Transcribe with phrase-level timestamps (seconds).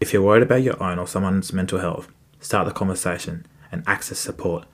[0.00, 2.08] If you're worried about your own or someone's mental health,
[2.38, 4.64] start the conversation and access support.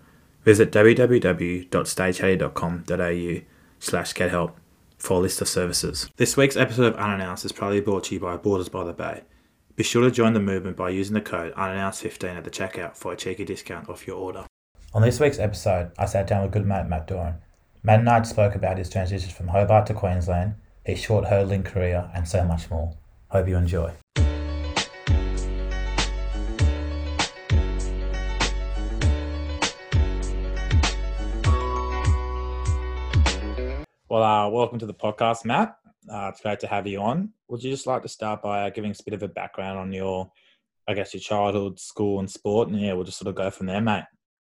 [0.44, 3.46] Visit www.staychatty.com.au
[3.78, 4.58] slash get help
[4.98, 6.10] for a list of services.
[6.16, 9.22] This week's episode of Unannounced is proudly brought to you by Borders by the Bay.
[9.76, 13.12] Be sure to join the movement by using the code unannounced15 at the checkout for
[13.12, 14.44] a cheeky discount off your order.
[14.92, 17.36] On this week's episode, I sat down with good mate Matt Doran.
[17.82, 20.54] Matt and I spoke about his transition from Hobart to Queensland,
[20.84, 22.94] his short hurdling career, and so much more.
[23.28, 23.92] Hope you enjoy.
[34.14, 35.76] Well, uh, welcome to the podcast, Matt.
[36.08, 37.32] Uh, it's great to have you on.
[37.48, 39.76] Would you just like to start by uh, giving us a bit of a background
[39.76, 40.30] on your,
[40.86, 42.68] I guess, your childhood, school, and sport?
[42.68, 44.04] And yeah, we'll just sort of go from there, mate.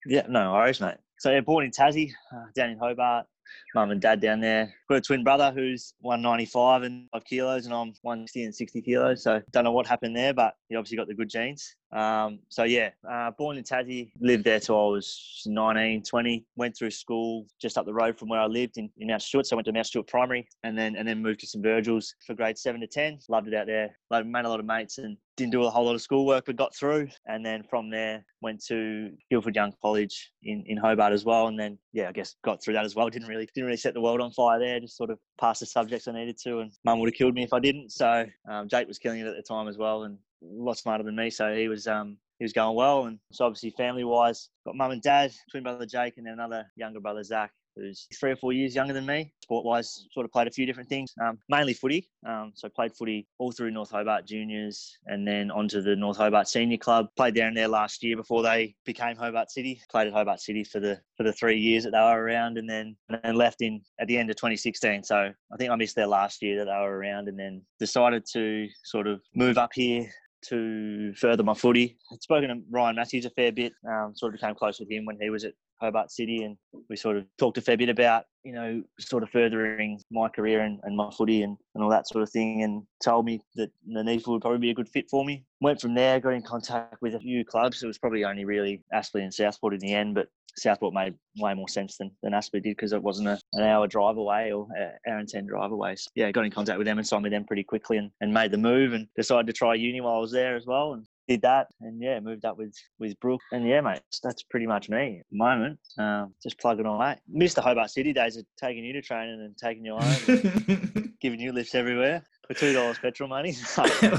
[0.06, 0.98] Yeah, no worries, mate.
[1.18, 3.26] So, yeah, born in Tassie, uh, down in Hobart.
[3.74, 4.72] Mum and dad down there.
[4.88, 9.24] Got a twin brother who's 195 and 5 kilos, and I'm 160 and 60 kilos.
[9.24, 11.76] So, don't know what happened there, but he obviously got the good genes.
[11.96, 16.46] Um, so yeah, uh, born in Tassie, lived there till I was 19, 20.
[16.58, 19.48] Went through school just up the road from where I lived in, in Mount Stuart.
[19.48, 22.14] So I went to Mount Stuart Primary, and then and then moved to St Virgil's
[22.28, 23.18] for grade seven to ten.
[23.30, 23.98] Loved it out there.
[24.12, 26.58] Like, made a lot of mates and didn't do a whole lot of schoolwork, but
[26.58, 27.08] got through.
[27.28, 31.48] And then from there, went to Guildford Young College in, in Hobart as well.
[31.48, 33.10] And then yeah, I guess got through that as well.
[33.10, 34.82] Didn't really didn't really set the world on fire there.
[34.82, 37.44] Just sort of passed the subjects I needed to, and Mum would have killed me
[37.44, 37.92] if I didn't.
[37.92, 40.18] So um, Jake was killing it at the time as well, and
[40.52, 41.30] lot smarter than me.
[41.30, 43.06] So he was um, he was going well.
[43.06, 46.66] And so obviously family wise, got mum and dad, twin brother Jake, and then another
[46.76, 49.32] younger brother Zach, who's three or four years younger than me.
[49.44, 52.10] Sport wise, sort of played a few different things, um, mainly footy.
[52.26, 56.48] Um, so played footy all through North Hobart Juniors, and then onto the North Hobart
[56.48, 57.08] Senior Club.
[57.16, 59.82] Played down there last year before they became Hobart City.
[59.90, 62.70] Played at Hobart City for the for the three years that they were around, and
[62.70, 65.04] then and then left in at the end of 2016.
[65.04, 68.26] So I think I missed their last year that they were around, and then decided
[68.34, 70.10] to sort of move up here
[70.50, 71.98] to further my footy.
[72.12, 75.06] I'd spoken to Ryan Matthews a fair bit, um, sort of became close with him
[75.06, 76.58] when he was at Hobart City, and
[76.90, 80.62] we sort of talked a fair bit about, you know, sort of furthering my career
[80.62, 83.72] and, and my footy and, and all that sort of thing, and told me that
[83.88, 85.44] NEAFL would probably be a good fit for me.
[85.62, 87.84] Went from there, got in contact with a few clubs.
[87.84, 90.28] It was probably only really Aspley and Southport in the end, but
[90.58, 93.88] Southport made way more sense than, than Aspley did because it wasn't a, an hour
[93.88, 95.96] drive away or an hour and 10 drive away.
[95.96, 98.34] So, yeah, got in contact with them and signed with them pretty quickly and, and
[98.34, 100.94] made the move and decided to try uni while I was there as well.
[100.94, 103.42] And did that and yeah, moved up with with Brooke.
[103.52, 105.80] And yeah, mate, that's pretty much me at the moment.
[105.98, 107.18] Um, just plugging away.
[107.28, 111.40] Missed the Hobart City days of taking you to training and taking you home, giving
[111.40, 113.56] you lifts everywhere for two dollars petrol money.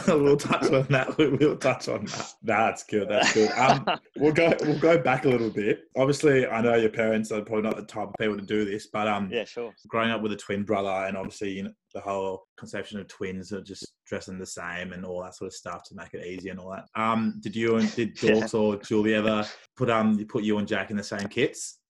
[0.08, 1.16] we'll touch on that.
[1.18, 2.32] We'll touch on that.
[2.42, 3.08] That's good.
[3.08, 3.50] That's good.
[3.52, 4.54] Um, we'll go.
[4.62, 5.84] We'll go back a little bit.
[5.96, 8.88] Obviously, I know your parents are probably not the type of people to do this,
[8.88, 9.72] but um, yeah, sure.
[9.88, 13.52] Growing up with a twin brother, and obviously, you know, the whole conception of twins
[13.52, 16.50] are just dressing the same and all that sort of stuff to make it easy
[16.50, 16.84] and all that.
[16.94, 18.60] Um, did you and did Dorks yeah.
[18.60, 21.78] or Julie ever put um put you and Jack in the same kits?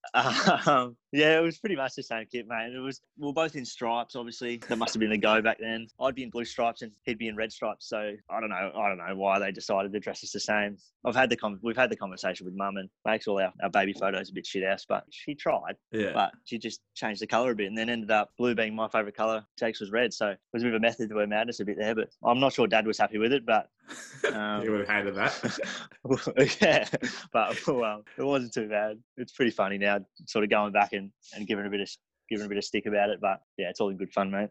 [0.65, 2.73] Um, yeah, it was pretty much the same kit, mate.
[2.73, 4.57] It was we are both in stripes, obviously.
[4.67, 5.87] That must have been the go back then.
[6.01, 7.87] I'd be in blue stripes and he'd be in red stripes.
[7.87, 8.71] So I don't know.
[8.75, 10.77] I don't know why they decided to dress us the same.
[11.05, 13.69] I've had the con- we've had the conversation with mum and makes all our, our
[13.69, 15.75] baby photos a bit shit ass, but she tried.
[15.91, 16.11] Yeah.
[16.13, 18.89] But she just changed the colour a bit and then ended up blue being my
[18.89, 19.45] favourite colour.
[19.57, 20.13] Jake's was red.
[20.13, 22.09] So it was a bit of a method to her madness a bit there, but
[22.23, 23.69] I'm not sure dad was happy with it, but
[24.33, 25.59] um, you would have hated that.
[26.61, 26.87] yeah.
[27.31, 28.99] But well, it wasn't too bad.
[29.15, 31.89] It's pretty funny now, sort of going back and, and giving a bit of
[32.29, 33.19] giving a bit of stick about it.
[33.21, 34.49] But yeah, it's all in good fun, mate.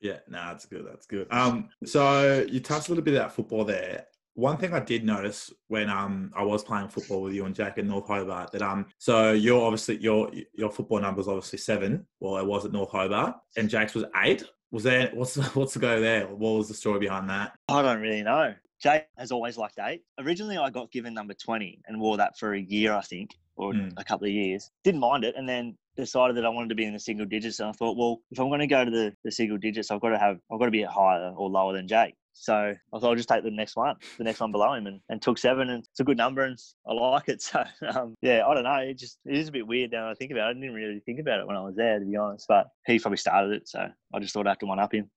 [0.00, 0.86] Yeah, no, nah, that's good.
[0.86, 1.26] That's good.
[1.30, 4.06] Um, so you touched a little bit about football there.
[4.34, 7.78] One thing I did notice when um I was playing football with you and Jack
[7.78, 12.06] in North Hobart that um so you're obviously your your football number is obviously seven.
[12.20, 14.42] Well, it was at North Hobart, and Jack's was eight.
[14.72, 16.26] Was there what's what's the go there?
[16.26, 17.52] What was the story behind that?
[17.68, 18.54] I don't really know.
[18.82, 20.02] Jake has always liked eight.
[20.18, 23.72] Originally, I got given number 20 and wore that for a year, I think, or
[23.72, 23.92] mm.
[23.96, 24.70] a couple of years.
[24.82, 25.34] Didn't mind it.
[25.38, 27.60] And then decided that I wanted to be in the single digits.
[27.60, 30.00] And I thought, well, if I'm going to go to the, the single digits, I've
[30.00, 32.14] got to have, I've got to be higher or lower than Jake.
[32.34, 35.00] So I thought I'll just take the next one, the next one below him, and,
[35.08, 35.70] and took seven.
[35.70, 37.42] And it's a good number, and I like it.
[37.42, 38.74] So um, yeah, I don't know.
[38.76, 40.50] It just it is a bit weird now I think about it.
[40.50, 42.46] I didn't really think about it when I was there, to be honest.
[42.48, 45.10] But he probably started it, so I just thought I had to one up him.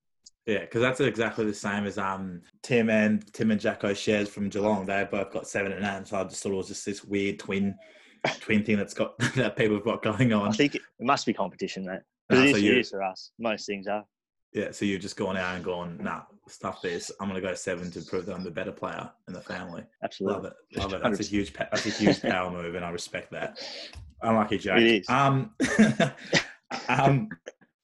[0.46, 4.50] Yeah, because that's exactly the same as um Tim and Tim and Jacko shares from
[4.50, 4.86] Geelong.
[4.86, 7.40] They both got seven and eight, so I just thought it was just this weird
[7.40, 7.76] twin
[8.40, 10.50] twin thing that's got that people have got going on.
[10.50, 12.02] I think it must be competition, mate.
[12.30, 13.32] Nah, it, is, so you, it is for us.
[13.40, 14.04] Most things are.
[14.54, 17.12] Yeah, so you're just going out and going, nah, stuff this.
[17.20, 19.84] I'm going to go seven to prove that I'm the better player in the family.
[20.04, 21.04] Absolutely, love it, love it.
[21.04, 21.28] That's 100%.
[21.28, 23.60] a huge, that's a huge power move, and I respect that.
[24.22, 24.80] Unlucky Jack.
[24.80, 25.10] It is.
[25.10, 25.52] Um,
[26.90, 27.30] um,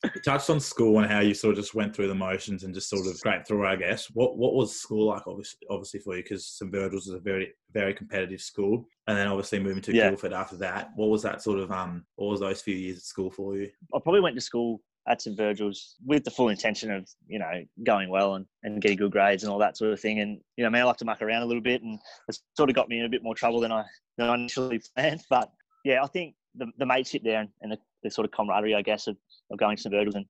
[0.03, 2.73] You touched on school and how you sort of just went through the motions and
[2.73, 4.07] just sort of scraped through, I guess.
[4.13, 6.23] What what was school like, obviously, obviously for you?
[6.23, 10.09] Because St Virgil's is a very very competitive school, and then obviously moving to yeah.
[10.09, 10.91] Guildford after that.
[10.95, 12.05] What was that sort of um?
[12.15, 13.69] What was those few years at school for you?
[13.93, 17.63] I probably went to school at St Virgil's with the full intention of you know
[17.83, 20.19] going well and, and getting good grades and all that sort of thing.
[20.19, 22.69] And you know, man, I like to muck around a little bit, and it sort
[22.69, 23.85] of got me in a bit more trouble than I
[24.17, 25.23] than I initially planned.
[25.29, 25.51] But
[25.85, 29.07] yeah, I think the, the mateship there and, the, the, sort of camaraderie, I guess,
[29.07, 29.17] of,
[29.51, 30.25] of going to St Virgil's and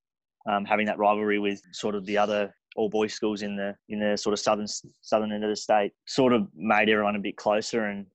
[0.49, 3.99] um, having that rivalry with sort of the other all boys schools in the in
[3.99, 4.65] the sort of southern
[5.01, 8.07] southern end of the state sort of made everyone a bit closer and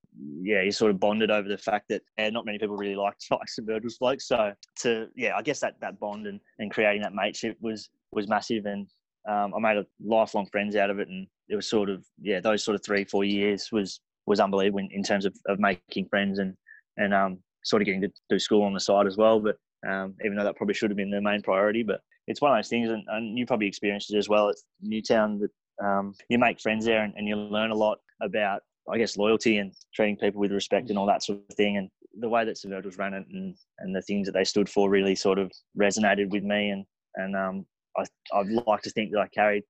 [0.43, 3.25] yeah, you sort of bonded over the fact that yeah, not many people really liked
[3.31, 4.27] like St Virgil's blokes.
[4.27, 8.29] So to yeah, I guess that that bond and, and creating that mateship was was
[8.29, 8.87] massive and
[9.29, 12.41] um, I made a lifelong friends out of it and it was sort of yeah,
[12.41, 16.09] those sort of three, four years was was unbelievable in, in terms of, of making
[16.09, 16.55] friends and
[16.97, 19.41] and um, sort of getting to do school on the side as well.
[19.41, 19.57] But
[19.89, 22.59] um, even though that probably should have been the main priority, but it's one of
[22.59, 25.51] those things, and, and you probably experienced it as well at Newtown that
[25.85, 28.63] um, you make friends there and, and you learn a lot about,
[28.93, 31.77] I guess, loyalty and treating people with respect and all that sort of thing.
[31.77, 31.89] And
[32.21, 35.15] the way that St ran it and, and the things that they stood for really
[35.15, 36.71] sort of resonated with me.
[36.71, 36.85] And,
[37.15, 37.67] and um,
[37.97, 39.63] I, I'd like to think that I carried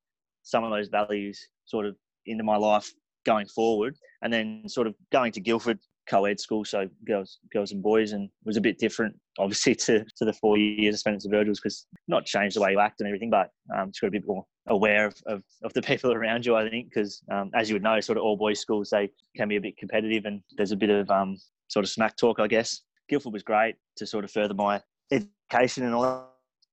[0.43, 1.97] some of those values sort of
[2.27, 2.91] into my life
[3.27, 3.97] going forward.
[4.23, 5.79] And then sort of going to Guildford
[6.09, 10.25] co-ed school, so girls, girls and boys, and was a bit different, obviously, to, to
[10.25, 13.01] the four years I spent at St Virgil's because not changed the way you act
[13.01, 16.13] and everything, but um, just got to be more aware of, of, of, the people
[16.13, 18.91] around you, I think, because um, as you would know, sort of all boys schools
[18.91, 21.37] they can be a bit competitive, and there's a bit of um,
[21.69, 22.83] sort of smack talk, I guess.
[23.09, 26.25] Guildford was great to sort of further my education and all that.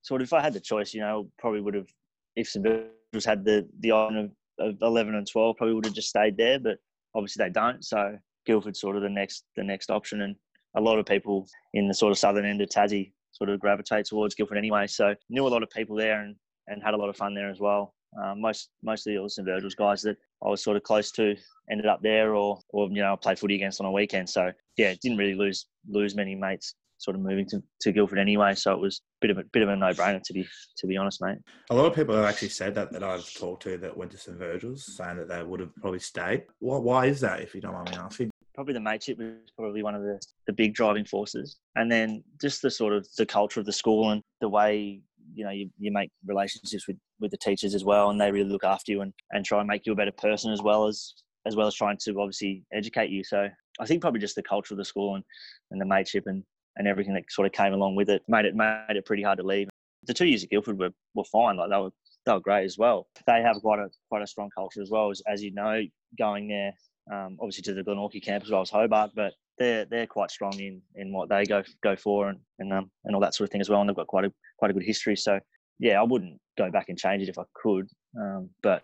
[0.02, 1.88] Sort of, if I had the choice, you know, probably would have,
[2.36, 5.96] if St Virgil's had the the option of, of 11 and 12, probably would have
[5.96, 6.78] just stayed there, but
[7.16, 7.84] obviously they don't.
[7.84, 10.36] So Guildford sort of the next the next option, and
[10.76, 14.06] a lot of people in the sort of southern end of Tassie sort of gravitate
[14.06, 14.88] towards Guildford anyway.
[14.88, 16.36] So knew a lot of people there and,
[16.68, 17.94] and had a lot of fun there as well.
[18.22, 21.36] Um, most mostly it was St Virgil's guys that I was sort of close to
[21.70, 24.30] ended up there, or or you know I played footy against on a weekend.
[24.30, 28.56] So yeah, didn't really lose lose many mates sort of moving to, to Guildford anyway.
[28.56, 30.88] So it was a bit of a bit of a no brainer to be to
[30.88, 31.38] be honest, mate.
[31.70, 34.18] A lot of people have actually said that that I've talked to that went to
[34.18, 36.44] St Virgil's, saying that they would have probably stayed.
[36.60, 38.32] Why, why is that, if you don't mind me asking?
[38.56, 41.58] Probably the mateship was probably one of the, the big driving forces.
[41.76, 45.02] And then just the sort of the culture of the school and the way,
[45.34, 48.50] you know, you, you make relationships with, with the teachers as well and they really
[48.50, 51.14] look after you and, and try and make you a better person as well as
[51.48, 53.24] as well as trying to obviously educate you.
[53.24, 53.48] So
[53.80, 55.24] I think probably just the culture of the school and,
[55.70, 56.44] and the mateship and,
[56.78, 59.38] and everything that sort of came along with it made it made it pretty hard
[59.38, 59.70] to leave.
[60.08, 61.58] The two years at Guildford were, were fine.
[61.58, 61.92] Like they were
[62.26, 63.08] they were great as well.
[63.28, 65.84] They have quite a quite a strong culture as well as, as you know,
[66.18, 66.74] going there
[67.12, 70.60] um, obviously to the Glenorchy camp as well as Hobart, but they're they're quite strong
[70.60, 73.52] in, in what they go go for and and um, and all that sort of
[73.52, 73.80] thing as well.
[73.80, 75.16] And they've got quite a quite a good history.
[75.16, 75.40] So
[75.80, 77.88] yeah, I wouldn't go back and change it if I could.
[78.20, 78.84] Um, but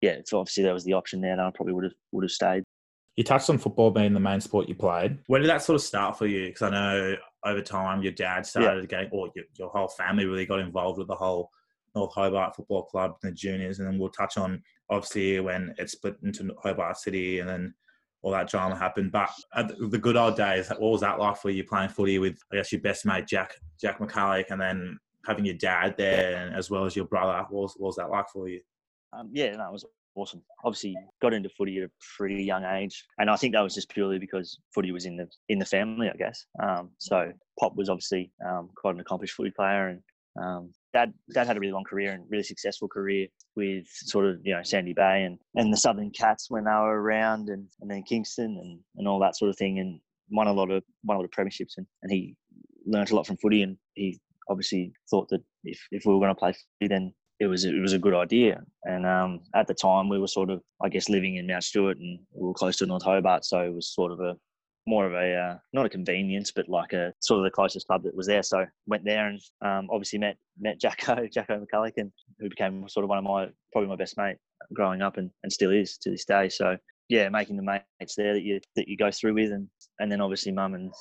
[0.00, 2.30] yeah, if obviously there was the option there, and I probably would have would have
[2.30, 2.64] stayed.
[3.16, 5.18] You touched on football being the main sport you played.
[5.26, 6.46] When did that sort of start for you?
[6.46, 8.86] Because I know over time your dad started yeah.
[8.86, 11.50] getting, or your, your whole family really got involved with the whole
[11.94, 15.90] North Hobart Football Club and the juniors, and then we'll touch on obviously when it
[15.90, 17.74] split into Hobart City and then
[18.22, 19.12] all that drama happened.
[19.12, 19.30] But
[19.78, 22.72] the good old days, what was that like for you playing footy with, I guess,
[22.72, 26.96] your best mate Jack Jack McCulloch, and then having your dad there as well as
[26.96, 27.46] your brother?
[27.50, 28.60] What was, what was that like for you?
[29.12, 30.42] Um, yeah, no, was awesome.
[30.64, 33.88] Obviously, got into footy at a pretty young age, and I think that was just
[33.88, 36.44] purely because footy was in the in the family, I guess.
[36.62, 40.02] Um, so Pop was obviously um, quite an accomplished footy player, and
[40.42, 43.26] um, dad dad had a really long career and really successful career
[43.56, 47.00] with sort of you know Sandy Bay and and the Southern Cats when they were
[47.00, 50.52] around and, and then Kingston and, and all that sort of thing and won a
[50.52, 52.34] lot of won a lot of premierships and, and he
[52.86, 54.18] learned a lot from footy and he
[54.48, 57.80] obviously thought that if, if we were going to play footy then it was it
[57.80, 58.60] was a good idea.
[58.84, 61.98] And um, at the time we were sort of I guess living in Mount Stuart
[61.98, 64.36] and we were close to North Hobart so it was sort of a
[64.88, 68.02] more of a uh, not a convenience, but like a sort of the closest club
[68.04, 68.42] that was there.
[68.42, 73.04] So went there and um, obviously met met Jacko Jacko McCulloch, and who became sort
[73.04, 74.36] of one of my probably my best mate
[74.72, 76.48] growing up and, and still is to this day.
[76.48, 76.76] So
[77.08, 79.68] yeah, making the mates there that you that you go through with, and
[80.00, 80.92] and then obviously mum and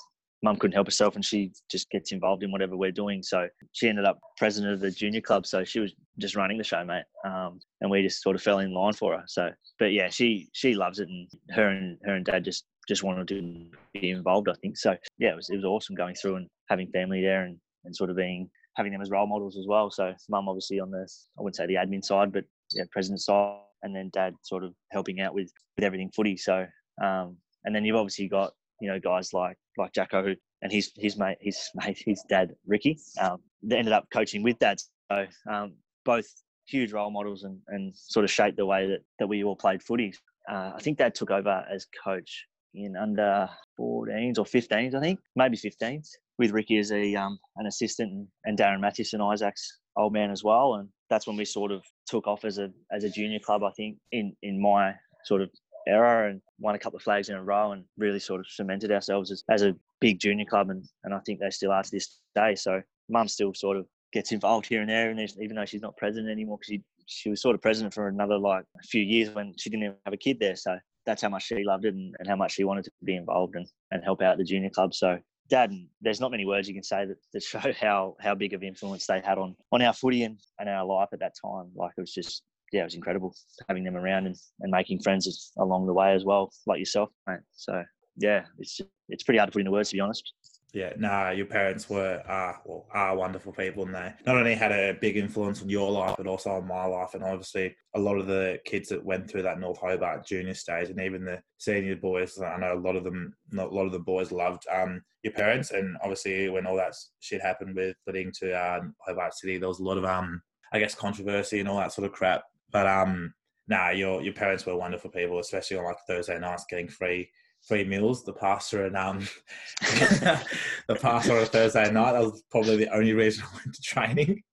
[0.44, 3.24] mum couldn't help herself and she just gets involved in whatever we're doing.
[3.24, 5.48] So she ended up president of the junior club.
[5.48, 7.06] So she was just running the show, mate.
[7.26, 9.24] Um, and we just sort of fell in line for her.
[9.28, 13.04] So, but yeah, she she loves it, and her and her and dad just just
[13.04, 14.50] wanted to be involved.
[14.50, 14.96] I think so.
[15.18, 18.10] Yeah, it was it was awesome going through and having family there and and sort
[18.10, 19.90] of being having them as role models as well.
[19.90, 23.60] So mum obviously on the I wouldn't say the admin side, but yeah, president side,
[23.84, 26.38] and then dad sort of helping out with with everything footy.
[26.38, 26.66] So
[27.02, 30.92] um, and then you've obviously got you know guys like like Jacko who and his
[30.96, 33.00] his mate his mate his dad Ricky.
[33.20, 34.80] Um, they ended up coaching with dad,
[35.12, 35.74] so um,
[36.06, 36.28] both
[36.68, 39.82] huge role models and, and sort of shaped the way that, that we all played
[39.82, 40.14] footy.
[40.50, 45.20] Uh, I think dad took over as coach in under 14s or 15s, I think,
[45.36, 50.14] maybe 15s, with Ricky as a um, an assistant and, and Darren Mathewson, Isaac's old
[50.14, 50.76] man as well.
[50.76, 53.72] And that's when we sort of took off as a as a junior club, I
[53.72, 54.94] think, in in my
[55.26, 55.50] sort of
[55.88, 58.92] era and won a couple of flags in a row and really sort of cemented
[58.92, 61.92] ourselves as, as a big junior club and, and I think they still are to
[61.92, 62.56] this day.
[62.56, 65.98] So mum still sort of gets involved here and there and even though she's not
[65.98, 69.34] president anymore because she, she was sort of president for another like a few years
[69.34, 70.56] when she didn't even have a kid there.
[70.56, 73.16] So that's how much she loved it and, and how much she wanted to be
[73.16, 74.94] involved and, and help out the junior club.
[74.94, 75.18] So
[75.50, 75.72] dad,
[76.02, 79.08] there's not many words you can say that, that show how how big of influence
[79.08, 81.72] they had on on our footy and, and our life at that time.
[81.76, 83.34] Like it was just yeah, it was incredible
[83.70, 87.40] having them around and, and making friends along the way as well, like yourself, mate.
[87.56, 87.82] So
[88.18, 90.34] yeah, it's it's pretty hard to put into words to be honest.
[90.74, 94.74] Yeah, nah, your parents were are well, are wonderful people, and they not only had
[94.74, 97.14] a big influence on your life, but also on my life.
[97.14, 100.90] And obviously, a lot of the kids that went through that North Hobart junior stage,
[100.90, 104.00] and even the senior boys, I know a lot of them, a lot of the
[104.00, 105.72] boys loved um, your parents.
[105.72, 109.80] And obviously, when all that shit happened with leading to um, Hobart City, there was
[109.80, 110.42] a lot of um,
[110.74, 112.44] I guess controversy and all that sort of crap.
[112.74, 113.34] But um,
[113.70, 117.30] nah, your your parents were wonderful people, especially on like Thursday nights, getting free
[117.68, 118.24] free meals.
[118.24, 119.28] The pasta and um,
[119.82, 122.14] the pasta on a Thursday night.
[122.14, 124.44] That was probably the only reason I went to training.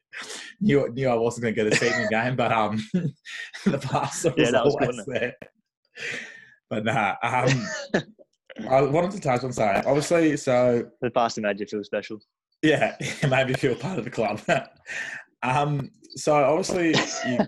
[0.60, 2.76] knew knew I wasn't going to get a seat in the game, but um,
[3.64, 5.34] the pasta was, yeah, was always good, there.
[6.70, 7.66] But nah, um,
[8.70, 9.86] I wanted to touch on something.
[9.86, 12.18] Obviously, so the pasta made you feel special.
[12.62, 12.96] Yeah,
[13.28, 14.40] made me feel part of the club.
[15.42, 16.94] um, so obviously
[17.28, 17.38] you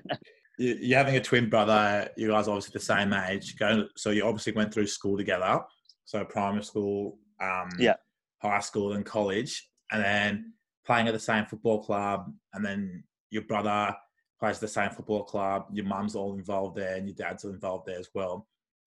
[0.58, 2.08] you're having a twin brother.
[2.16, 3.56] You guys are obviously the same age.
[3.58, 5.60] Go, so you obviously went through school together.
[6.04, 7.96] So primary school, um, yeah,
[8.38, 10.52] high school, and college, and then
[10.86, 12.32] playing at the same football club.
[12.54, 13.94] And then your brother
[14.38, 15.66] plays the same football club.
[15.72, 18.46] Your mum's all involved there, and your dad's all involved there as well.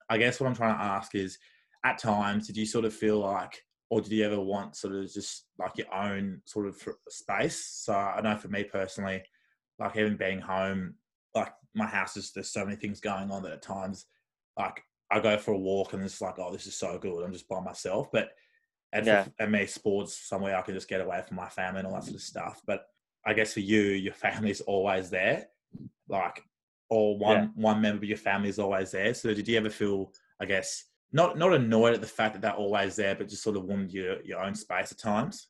[0.09, 1.38] I guess what I'm trying to ask is,
[1.83, 5.11] at times, did you sort of feel like, or did you ever want sort of
[5.11, 7.63] just like your own sort of space?
[7.83, 9.23] So I know for me personally,
[9.77, 10.95] like even being home
[11.36, 14.05] like my house is there's so many things going on that at times
[14.57, 17.24] like I go for a walk and it's like, oh, this is so good.
[17.24, 18.12] I'm just by myself.
[18.12, 18.29] But
[18.91, 19.24] and yeah.
[19.24, 21.93] for, and me, sports somewhere I can just get away from my family and all
[21.93, 22.62] that sort of stuff.
[22.65, 22.86] But
[23.25, 25.48] I guess for you, your family's always there.
[26.07, 26.43] Like
[26.89, 27.48] or one yeah.
[27.55, 29.13] one member of your family is always there.
[29.13, 32.51] So did you ever feel, I guess, not not annoyed at the fact that they're
[32.53, 35.48] always there, but just sort of wanted your your own space at times?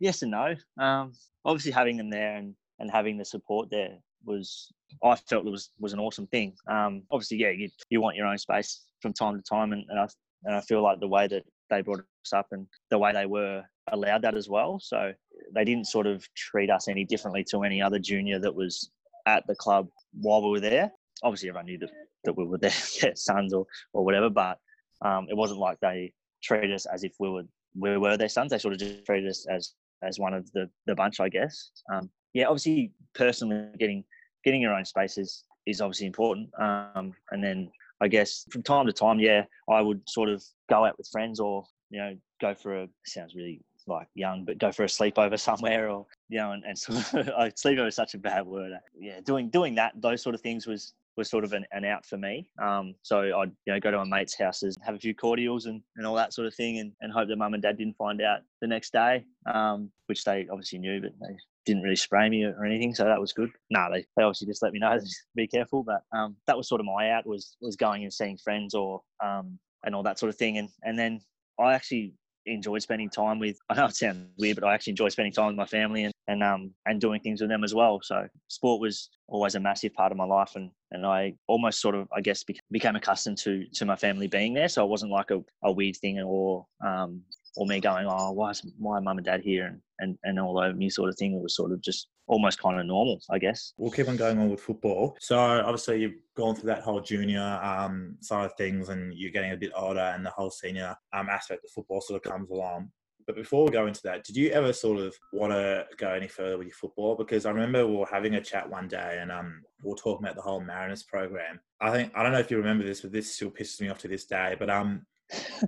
[0.00, 0.54] Yes and no.
[0.78, 1.12] Um,
[1.44, 4.72] obviously having them there and, and having the support there was
[5.02, 6.54] I felt it was was an awesome thing.
[6.68, 9.98] Um, obviously, yeah, you, you want your own space from time to time, and, and
[9.98, 10.06] I
[10.44, 13.26] and I feel like the way that they brought us up and the way they
[13.26, 14.78] were allowed that as well.
[14.80, 15.12] So
[15.54, 18.90] they didn't sort of treat us any differently to any other junior that was
[19.26, 20.92] at the club while we were there.
[21.22, 21.90] Obviously, everyone knew that,
[22.24, 22.72] that we were their,
[23.14, 24.58] sons or, or whatever, but
[25.04, 27.44] um, it wasn't like they treated us as if we were
[27.74, 28.50] we were their sons.
[28.50, 31.70] They sort of just treated us as as one of the the bunch, I guess.
[31.92, 34.04] Um, yeah, obviously, personally, getting
[34.44, 36.50] getting your own space is, is obviously important.
[36.60, 37.70] Um, and then
[38.00, 41.38] I guess from time to time, yeah, I would sort of go out with friends
[41.38, 45.38] or you know go for a sounds really like young, but go for a sleepover
[45.38, 47.04] somewhere or you know, and, and sort of,
[47.54, 48.72] sleepover is such a bad word.
[48.98, 52.04] Yeah, doing doing that those sort of things was was sort of an, an out
[52.06, 52.50] for me.
[52.60, 55.80] Um, so I'd you know go to my mates' houses, have a few cordials and,
[55.96, 58.20] and all that sort of thing, and, and hope that mum and dad didn't find
[58.20, 62.44] out the next day, um, which they obviously knew, but they didn't really spray me
[62.44, 63.50] or anything, so that was good.
[63.70, 64.98] No, they, they obviously just let me know
[65.36, 68.38] be careful, but um, that was sort of my out was was going and seeing
[68.38, 71.20] friends or um, and all that sort of thing, and and then
[71.58, 72.14] I actually
[72.46, 73.58] enjoyed spending time with.
[73.68, 76.12] I know it sounds weird, but I actually enjoy spending time with my family and
[76.28, 78.00] and um and doing things with them as well.
[78.02, 81.94] So sport was always a massive part of my life, and and I almost sort
[81.94, 84.68] of I guess became accustomed to to my family being there.
[84.68, 87.22] So it wasn't like a, a weird thing or um
[87.56, 90.58] or me going, oh, why is my mum and dad here and, and, and all
[90.58, 91.34] over me sort of thing.
[91.34, 93.72] It was sort of just almost kind of normal, I guess.
[93.76, 95.16] We'll keep on going on with football.
[95.20, 99.52] So obviously you've gone through that whole junior um, side of things and you're getting
[99.52, 102.90] a bit older and the whole senior um, aspect of football sort of comes along.
[103.26, 106.26] But before we go into that, did you ever sort of want to go any
[106.26, 107.14] further with your football?
[107.14, 110.24] Because I remember we were having a chat one day and um, we were talking
[110.24, 111.60] about the whole Mariners program.
[111.80, 113.98] I think I don't know if you remember this, but this still pisses me off
[114.00, 114.56] to this day.
[114.58, 115.06] But um,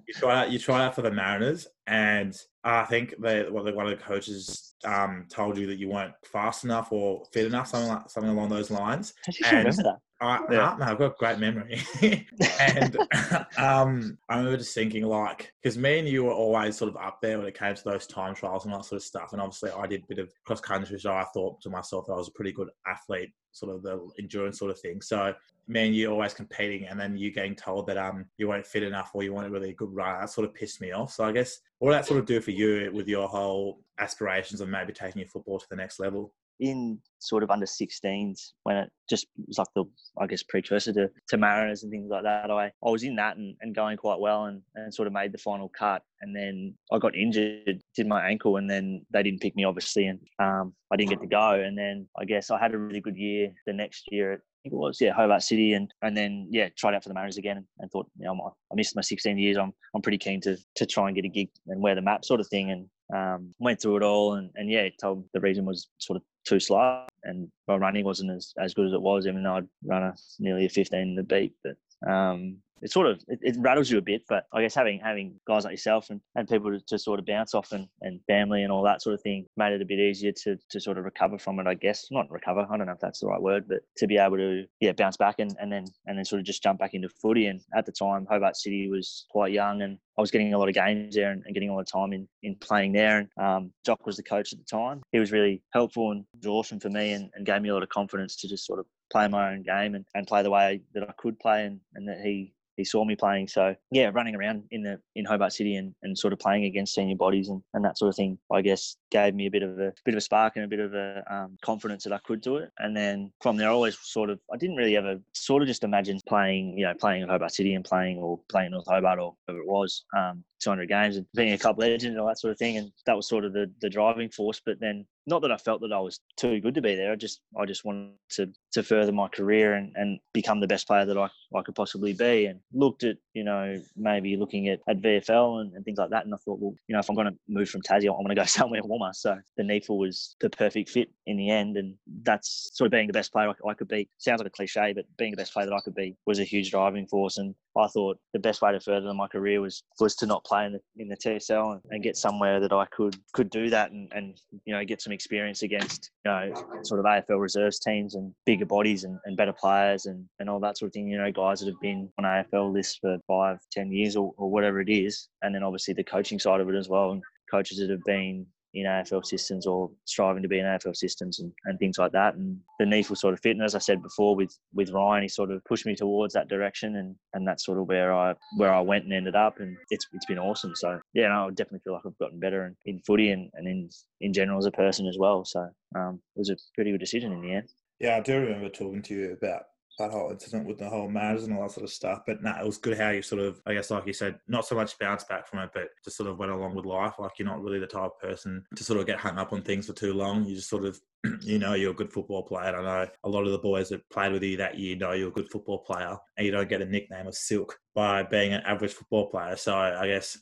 [0.06, 0.50] you try out.
[0.50, 4.74] You tried out for the Mariners, and I think they, well, one of the coaches
[4.84, 8.48] um, told you that you weren't fast enough or fit enough, something like something along
[8.48, 9.14] those lines.
[9.26, 9.98] How do you remember that?
[10.20, 10.76] I, Yeah.
[10.80, 11.82] I, I've got a great memory,
[12.60, 12.96] and
[13.58, 17.18] um, I remember just thinking like, because me and you were always sort of up
[17.20, 19.32] there when it came to those time trials and that sort of stuff.
[19.32, 22.14] And obviously, I did a bit of cross country, so I thought to myself that
[22.14, 25.02] I was a pretty good athlete, sort of the endurance sort of thing.
[25.02, 25.34] So
[25.66, 28.82] me and you always competing, and then you getting told that um you weren't fit
[28.82, 31.12] enough or you weren't really a good runner, that sort of pissed me off.
[31.12, 34.60] So I guess what did that sort of do for you with your whole aspirations
[34.60, 36.32] of maybe taking your football to the next level?
[36.60, 39.84] in sort of under 16s when it just was like the
[40.20, 42.50] I guess precursor to, to Mariners and things like that.
[42.50, 45.32] I, I was in that and, and going quite well and, and sort of made
[45.32, 49.40] the final cut and then I got injured, did my ankle and then they didn't
[49.40, 52.58] pick me obviously and um, I didn't get to go and then I guess I
[52.58, 55.74] had a really good year the next year at think it was yeah Hobart City
[55.74, 58.54] and and then yeah tried out for the Mariners again and, and thought you know
[58.72, 59.56] I missed my 16 years.
[59.56, 62.24] I'm I'm pretty keen to to try and get a gig and wear the map
[62.24, 65.66] sort of thing and um, went through it all and, and yeah told the reason
[65.66, 69.26] was sort of too slow and my running wasn't as, as good as it was
[69.26, 71.76] even though I'd run a nearly a 15 in the beat but
[72.10, 75.40] um, it sort of it, it rattles you a bit but I guess having having
[75.48, 78.62] guys like yourself and, and people to, to sort of bounce off and, and family
[78.62, 81.04] and all that sort of thing made it a bit easier to to sort of
[81.04, 83.64] recover from it I guess not recover I don't know if that's the right word
[83.66, 86.46] but to be able to yeah bounce back and, and then and then sort of
[86.46, 89.98] just jump back into footy and at the time Hobart City was quite young and
[90.16, 92.28] I was getting a lot of games there and, getting a lot of time in,
[92.42, 93.18] in playing there.
[93.18, 95.02] And um, Jock was the coach at the time.
[95.10, 97.82] He was really helpful and was awesome for me and, and gave me a lot
[97.82, 100.82] of confidence to just sort of play my own game and, and play the way
[100.94, 103.48] that I could play and, and that he he saw me playing.
[103.48, 106.94] So yeah, running around in the in Hobart City and, and sort of playing against
[106.94, 109.78] senior bodies and, and that sort of thing, I guess gave me a bit of
[109.78, 112.40] a bit of a spark and a bit of a um, confidence that I could
[112.40, 112.70] do it.
[112.78, 115.84] And then from there, I always sort of I didn't really ever sort of just
[115.84, 119.34] imagine playing, you know, playing at Hobart City and playing or playing North Hobart or
[119.44, 122.52] whatever it was, um, 200 games and being a cup legend and all that sort
[122.52, 122.76] of thing.
[122.76, 124.60] And that was sort of the the driving force.
[124.64, 127.12] But then not that I felt that I was too good to be there.
[127.12, 130.86] I just I just wanted to to further my career and, and become the best
[130.86, 132.46] player that I, I could possibly be.
[132.46, 136.24] And looked at you know maybe looking at, at VFL and, and things like that.
[136.24, 138.28] And I thought, well, you know, if I'm going to move from Tassie, I want
[138.28, 139.12] to go somewhere warmer.
[139.12, 141.76] So the NEAFL was the perfect fit in the end.
[141.76, 144.08] And that's sort of being the best player I, I could be.
[144.18, 146.44] Sounds like a cliche, but being the best player that I could be was a
[146.44, 147.38] huge driving force.
[147.38, 150.66] And I thought the best way to further my career was was to not play
[150.66, 153.90] in the in the TSL and, and get somewhere that I could could do that
[153.90, 158.14] and, and you know get some experience against you know sort of AFL reserves teams
[158.14, 161.08] and bigger bodies and, and better players and, and all that sort of thing.
[161.08, 164.50] You know, guys that have been on AFL lists for five, ten years or, or
[164.50, 167.78] whatever it is, and then obviously the coaching side of it as well, and coaches
[167.78, 171.78] that have been in AFL systems or striving to be in AFL systems and, and
[171.78, 172.34] things like that.
[172.34, 173.52] And the need for sort of fit.
[173.52, 176.48] And as I said before, with with Ryan, he sort of pushed me towards that
[176.48, 179.60] direction, and and that's sort of where I where I went and ended up.
[179.60, 180.74] And it's it's been awesome.
[180.74, 183.66] So yeah, no, I definitely feel like I've gotten better in, in footy and, and
[183.66, 183.88] in
[184.20, 185.44] in general as a person as well.
[185.44, 187.68] So um, it was a pretty good decision in the end.
[188.00, 189.62] Yeah, I do remember talking to you about
[189.98, 192.22] that whole incident with the whole matters and all that sort of stuff.
[192.26, 194.66] But nah, it was good how you sort of, I guess, like you said, not
[194.66, 197.14] so much bounce back from it, but just sort of went along with life.
[197.18, 199.62] Like you're not really the type of person to sort of get hung up on
[199.62, 200.44] things for too long.
[200.44, 201.00] You just sort of,
[201.42, 202.76] you know, you're a good football player.
[202.76, 205.28] I know a lot of the boys that played with you that year know you're
[205.28, 208.62] a good football player, and you don't get a nickname of Silk by being an
[208.62, 209.56] average football player.
[209.56, 210.38] So I guess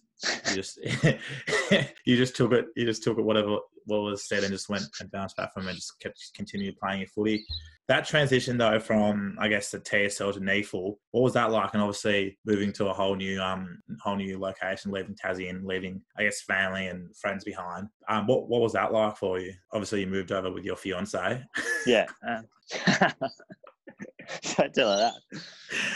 [0.48, 0.78] you just
[2.04, 4.84] you just took it you just took it whatever what was said and just went
[5.00, 7.44] and bounced back from it and just kept continued playing your footy.
[7.88, 11.74] That transition though from I guess the TSL to NEAFL, what was that like?
[11.74, 16.00] And obviously moving to a whole new um whole new location, leaving Tassie and leaving
[16.16, 17.88] I guess family and friends behind.
[18.08, 19.52] Um, what what was that like for you?
[19.72, 21.42] Obviously you moved over with your fiance.
[21.86, 22.06] Yeah.
[22.26, 22.44] Um,
[24.56, 25.14] don't tell her that.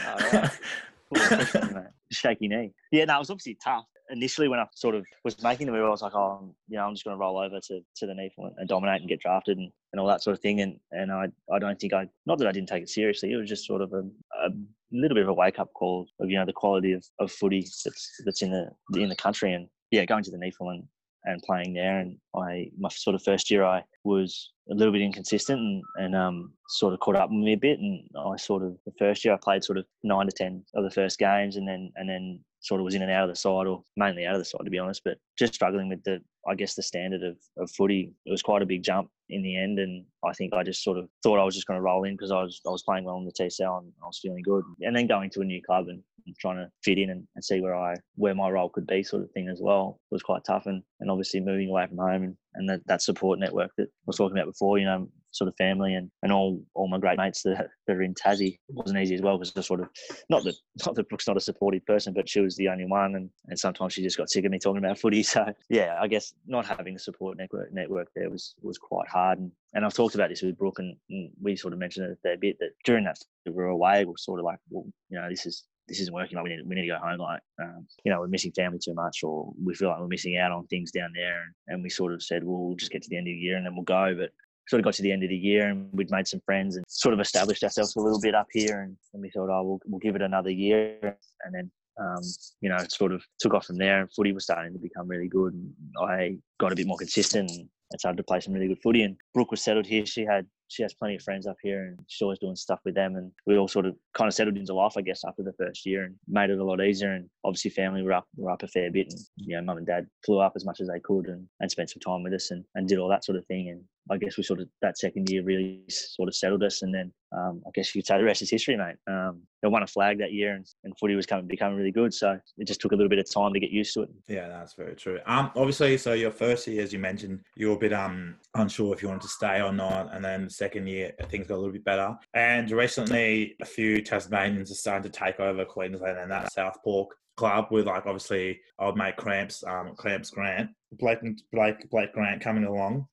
[0.07, 0.51] All right.
[1.15, 1.85] Full of questions, mate.
[2.11, 2.73] Shaky knee.
[2.91, 3.85] Yeah, no, it was obviously tough.
[4.11, 6.77] Initially, when I sort of was making the move, I was like, oh, I'm- you
[6.77, 9.21] know, I'm just going to roll over to, to the and, and dominate and get
[9.21, 10.61] drafted and, and all that sort of thing.
[10.61, 13.37] And and I I don't think I, not that I didn't take it seriously, it
[13.37, 14.03] was just sort of a,
[14.45, 14.51] a
[14.93, 17.63] little bit of a wake up call of, you know, the quality of, of footy
[17.85, 19.53] that's that's in the in the country.
[19.53, 20.85] And yeah, going to the NEAFL and,
[21.25, 21.99] and playing there.
[21.99, 26.17] And I, my sort of first year, I was a little bit inconsistent and, and
[26.17, 27.79] um, sort of caught up with me a bit.
[27.79, 30.85] And I sort of the first year I played sort of nine to ten of
[30.85, 33.37] the first games, and then and then sort of was in and out of the
[33.37, 35.03] side, or mainly out of the side to be honest.
[35.05, 38.13] But just struggling with the I guess the standard of, of footy.
[38.25, 40.99] It was quite a big jump in the end, and I think I just sort
[40.99, 43.05] of thought I was just going to roll in because I was I was playing
[43.05, 44.65] well in the TSL and I was feeling good.
[44.81, 47.45] And then going to a new club and, and trying to fit in and, and
[47.45, 50.45] see where I where my role could be, sort of thing as well, was quite
[50.45, 50.67] tough.
[50.67, 54.07] And and obviously moving away from home and, and that, that support network that I
[54.07, 57.19] was talking about before, you know, sort of family and, and all all my great
[57.19, 58.59] mates that, that are in Tassie.
[58.69, 59.89] Wasn't easy as well because the sort of
[60.29, 60.55] not that
[60.87, 63.59] not that Brooke's not a supportive person, but she was the only one, and, and
[63.59, 65.23] sometimes she just got sick of me talking about footy.
[65.23, 69.39] So yeah, I guess not having the support network network there was was quite hard.
[69.39, 72.13] And, and I've talked about this with Brooke, and, and we sort of mentioned it
[72.13, 74.87] a fair bit that during that we were away, we are sort of like, well,
[75.11, 76.37] you know, this is this isn't working.
[76.37, 77.19] Like we need, we need to go home.
[77.19, 80.37] Like, um, you know, we're missing family too much, or we feel like we're missing
[80.37, 81.43] out on things down there.
[81.43, 83.39] And, and we sort of said, well, we'll just get to the end of the
[83.39, 84.15] year and then we'll go.
[84.17, 84.31] But
[84.69, 86.85] sort of got to the end of the year and we'd made some friends and
[86.89, 88.81] sort of established ourselves a little bit up here.
[88.81, 90.99] And, and we thought, oh, we'll, we'll give it another year.
[91.45, 92.23] And then, um,
[92.61, 95.29] you know, sort of took off from there and footy was starting to become really
[95.29, 95.55] good.
[95.55, 97.69] And I got a bit more consistent and
[98.01, 99.03] started to play some really good footy.
[99.03, 100.05] And Brooke was settled here.
[100.05, 102.95] She had she has plenty of friends up here and she's always doing stuff with
[102.95, 103.15] them.
[103.17, 105.87] And we all sort of kind of settled into life, I guess, after the first
[105.87, 107.13] year and made it a lot easier.
[107.13, 109.13] And obviously, family were up, were up a fair bit.
[109.13, 111.71] And, you know, mum and dad flew up as much as they could and, and
[111.71, 113.69] spent some time with us and, and did all that sort of thing.
[113.69, 116.83] And I guess we sort of, that second year really sort of settled us.
[116.83, 118.97] And then um, I guess you could say the rest is history, mate.
[119.09, 122.15] Um, they won a flag that year and, and footy was coming, becoming really good.
[122.15, 124.11] So it just took a little bit of time to get used to it.
[124.29, 125.19] Yeah, that's very true.
[125.27, 128.95] Um, obviously, so your first year, as you mentioned, you were a bit um unsure
[128.95, 130.15] if you wanted to stay or not.
[130.15, 132.17] And then the second year, things got a little bit better.
[132.35, 137.09] And recently, a few Tasmanians are starting to take over Queensland and that South Southport
[137.37, 141.19] club with like obviously old mate Cramps, um, Cramps Grant, Blake,
[141.53, 143.07] Blake, Blake Grant coming along.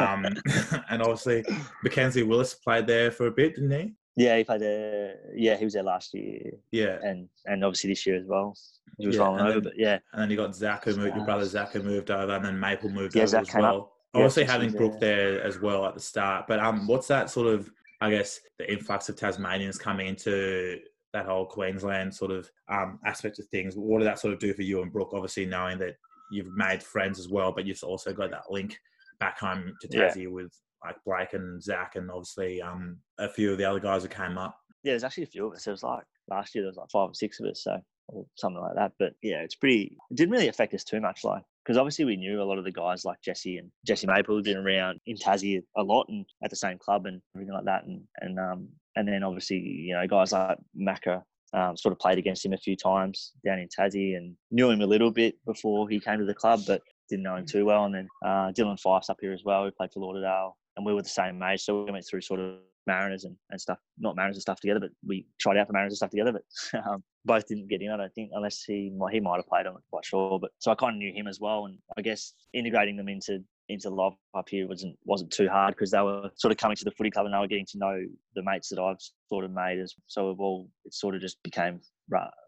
[0.00, 0.26] Um,
[0.90, 1.44] and obviously
[1.82, 3.94] Mackenzie Willis played there for a bit, didn't he?
[4.16, 5.16] Yeah, he played there.
[5.34, 6.52] Yeah, he was there last year.
[6.72, 8.56] Yeah, and and obviously this year as well.
[8.98, 9.98] He was yeah, rolling over, then, but yeah.
[10.12, 11.16] And then you got Zach who moved.
[11.16, 13.76] Your brother Zach who moved over, and then Maple moved yeah, over Zach as well.
[13.76, 16.46] Up obviously yeah, having Brooke there as well at the start.
[16.48, 17.70] But um, what's that sort of?
[18.00, 20.80] I guess the influx of Tasmanians coming into
[21.12, 23.74] that whole Queensland sort of um, aspect of things.
[23.74, 25.12] What did that sort of do for you and Brooke?
[25.14, 25.96] Obviously, knowing that
[26.30, 28.78] you've made friends as well, but you've also got that link
[29.18, 30.28] back home to Tassie yeah.
[30.28, 30.52] with
[30.84, 34.38] like Blake and Zach, and obviously um, a few of the other guys that came
[34.38, 34.56] up.
[34.82, 35.66] Yeah, there's actually a few of us.
[35.66, 38.24] It was like last year there was like five or six of us, so or
[38.36, 38.92] something like that.
[38.98, 39.96] But yeah, it's pretty.
[40.10, 41.24] It didn't really affect us too much.
[41.24, 44.36] Like because obviously we knew a lot of the guys like Jesse and Jesse Maple
[44.36, 47.64] had been around in Tassie a lot and at the same club and everything like
[47.64, 47.84] that.
[47.84, 52.18] And and um and then obviously you know guys like Macca um, sort of played
[52.18, 55.88] against him a few times down in Tassie and knew him a little bit before
[55.88, 57.84] he came to the club, but didn't know him too well.
[57.84, 59.64] And then uh, Dylan Fife's up here as well.
[59.64, 62.40] We played for Lauderdale and we were the same age, so we went through sort
[62.40, 65.72] of Mariners and, and stuff, not Mariners and stuff together, but we tried out for
[65.72, 66.32] Mariners and stuff together.
[66.32, 69.46] But um, both didn't get in, I don't think, unless he might, he might have
[69.46, 69.66] played.
[69.66, 72.02] I'm not quite sure, but so I kind of knew him as well, and I
[72.02, 76.30] guess integrating them into into love up here wasn't wasn't too hard because they were
[76.36, 78.00] sort of coming to the footy club and they were getting to know
[78.34, 81.42] the mates that I've sort of made as so it all it sort of just
[81.42, 81.80] became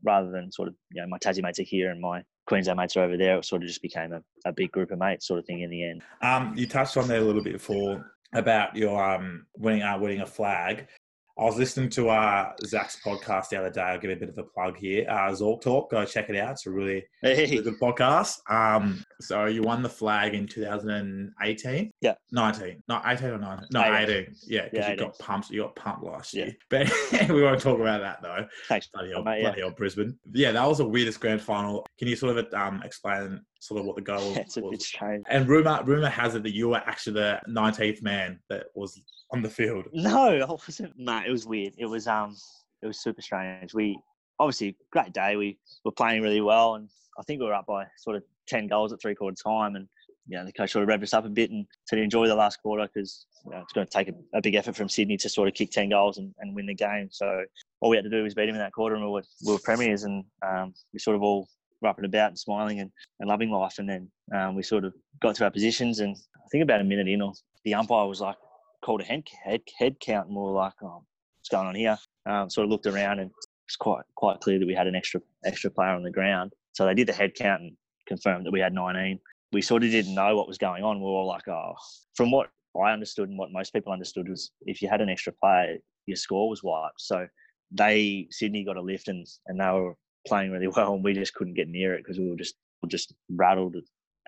[0.05, 2.97] rather than sort of you know my Tassie mates are here and my Queensland mates
[2.97, 3.37] are over there.
[3.37, 5.71] It sort of just became a, a big group of mates sort of thing in
[5.71, 6.03] the end.
[6.23, 10.21] Um, you touched on there a little bit before about your um winning uh, winning
[10.21, 10.89] a flag.
[11.39, 13.81] I was listening to uh, Zach's podcast the other day.
[13.81, 15.07] I'll give a bit of a plug here.
[15.09, 16.51] Uh, Zork Talk, go check it out.
[16.51, 17.49] It's a really, hey.
[17.49, 18.39] really good podcast.
[18.51, 21.93] Um, so you won the flag in 2018?
[22.01, 22.15] Yeah.
[22.33, 22.83] 19.
[22.89, 23.69] Not 18 or 19.
[23.73, 24.17] No, 18.
[24.17, 24.35] 18.
[24.49, 25.51] Yeah, because yeah, you got pumped.
[25.51, 26.57] You got pumped last year.
[26.71, 26.91] But
[27.29, 28.47] we won't talk about that though.
[28.67, 28.89] Thanks.
[28.89, 29.65] Bloody old, mate, bloody yeah.
[29.65, 30.19] old Brisbane.
[30.33, 31.87] Yeah, that was the weirdest grand final.
[32.01, 34.71] Can you sort of um, explain sort of what the goal yeah, was?
[34.71, 35.25] Bit strange.
[35.29, 39.01] And rumor rumor has it that you were actually the 19th man that was
[39.33, 39.87] on the field.
[39.93, 40.93] No, I wasn't.
[40.97, 41.75] No, it was weird.
[41.79, 42.37] It was um,
[42.83, 43.75] it was super strange.
[43.75, 43.99] We
[44.39, 45.37] obviously great day.
[45.37, 48.67] We were playing really well, and I think we were up by sort of ten
[48.67, 49.89] goals at three quarter time, and
[50.27, 52.35] you know the coach sort of revved us up a bit and said enjoy the
[52.35, 55.17] last quarter because you know, it's going to take a, a, big effort from Sydney
[55.17, 57.09] to sort of kick ten goals and, and win the game.
[57.11, 57.45] So
[57.81, 59.53] all we had to do was beat him in that quarter, and we were, we
[59.53, 61.49] were premiers, and um, we sort of all
[61.83, 63.79] rapping about and smiling and, and loving life.
[63.79, 66.85] And then um, we sort of got to our positions, and I think about a
[66.85, 67.33] minute in, or
[67.65, 68.37] the umpire was like,
[68.83, 71.03] called a head, head, head count and we were like, oh,
[71.39, 71.99] what's going on here?
[72.27, 73.31] Um, sort of looked around and
[73.67, 76.53] it's quite quite clear that we had an extra extra player on the ground.
[76.73, 79.19] So they did the head count and confirmed that we had 19.
[79.53, 80.99] We sort of didn't know what was going on.
[80.99, 81.75] We were all like, oh,
[82.15, 85.33] from what I understood and what most people understood was if you had an extra
[85.33, 87.01] player, your score was wiped.
[87.01, 87.27] So
[87.71, 89.97] they Sydney got a lift and and they were
[90.29, 92.55] playing really well and we just couldn't get near it because we were just
[92.87, 93.77] just rattled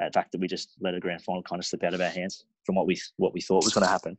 [0.01, 2.01] at the fact that we just let a grand final kind of slip out of
[2.01, 4.19] our hands from what we what we thought was going to happen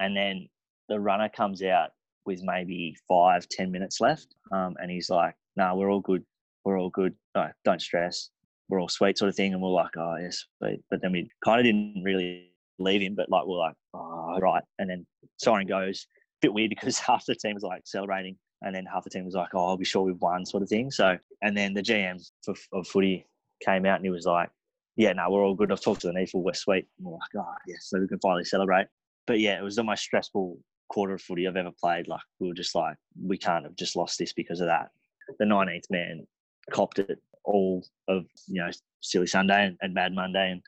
[0.00, 0.48] and then
[0.88, 1.90] the runner comes out
[2.24, 6.24] with maybe five, ten minutes left, um, and he's like, "No, nah, we're all good.
[6.64, 7.14] We're all good.
[7.34, 8.30] No, don't stress.
[8.68, 11.30] We're all sweet, sort of thing." And we're like, "Oh, yes," but, but then we
[11.44, 15.06] kind of didn't really leave him, but like we're like, "Oh, right." And then
[15.38, 16.06] siren goes.
[16.42, 19.24] A bit weird because half the team was like celebrating, and then half the team
[19.24, 20.90] was like, "Oh, I'll be sure we've won," sort of thing.
[20.90, 23.26] So, and then the GM of, of footy
[23.64, 24.50] came out and he was like,
[24.96, 25.72] yeah, no, we're all good.
[25.72, 26.86] I've talked to the NEAFL, we're sweet.
[26.98, 28.88] And we're like, oh, yes, so we can finally celebrate
[29.26, 32.08] but yeah, it was the most stressful quarter of footy I've ever played.
[32.08, 34.90] Like we were just like, we can't have just lost this because of that.
[35.38, 36.26] The 19th man
[36.70, 38.70] copped it all of you know
[39.00, 40.62] silly Sunday and, and Mad Monday and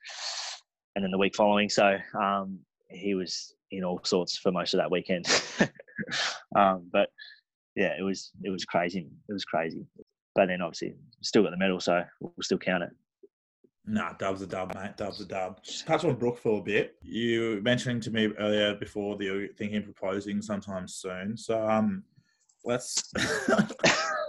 [0.97, 1.69] and then the week following.
[1.69, 5.27] So um, he was in all sorts for most of that weekend.
[6.57, 7.11] um, but
[7.77, 9.09] yeah, it was it was crazy.
[9.29, 9.87] It was crazy.
[10.35, 12.91] But then obviously still got the medal, so we'll still count it.
[13.87, 14.97] Nah, dub's a dub, mate.
[14.97, 15.61] Dub's a dub.
[15.87, 16.97] Touch on Brooke for a bit.
[17.03, 21.37] You mentioning to me earlier before that you're thinking of proposing sometime soon.
[21.37, 22.03] So um,
[22.65, 23.13] let's.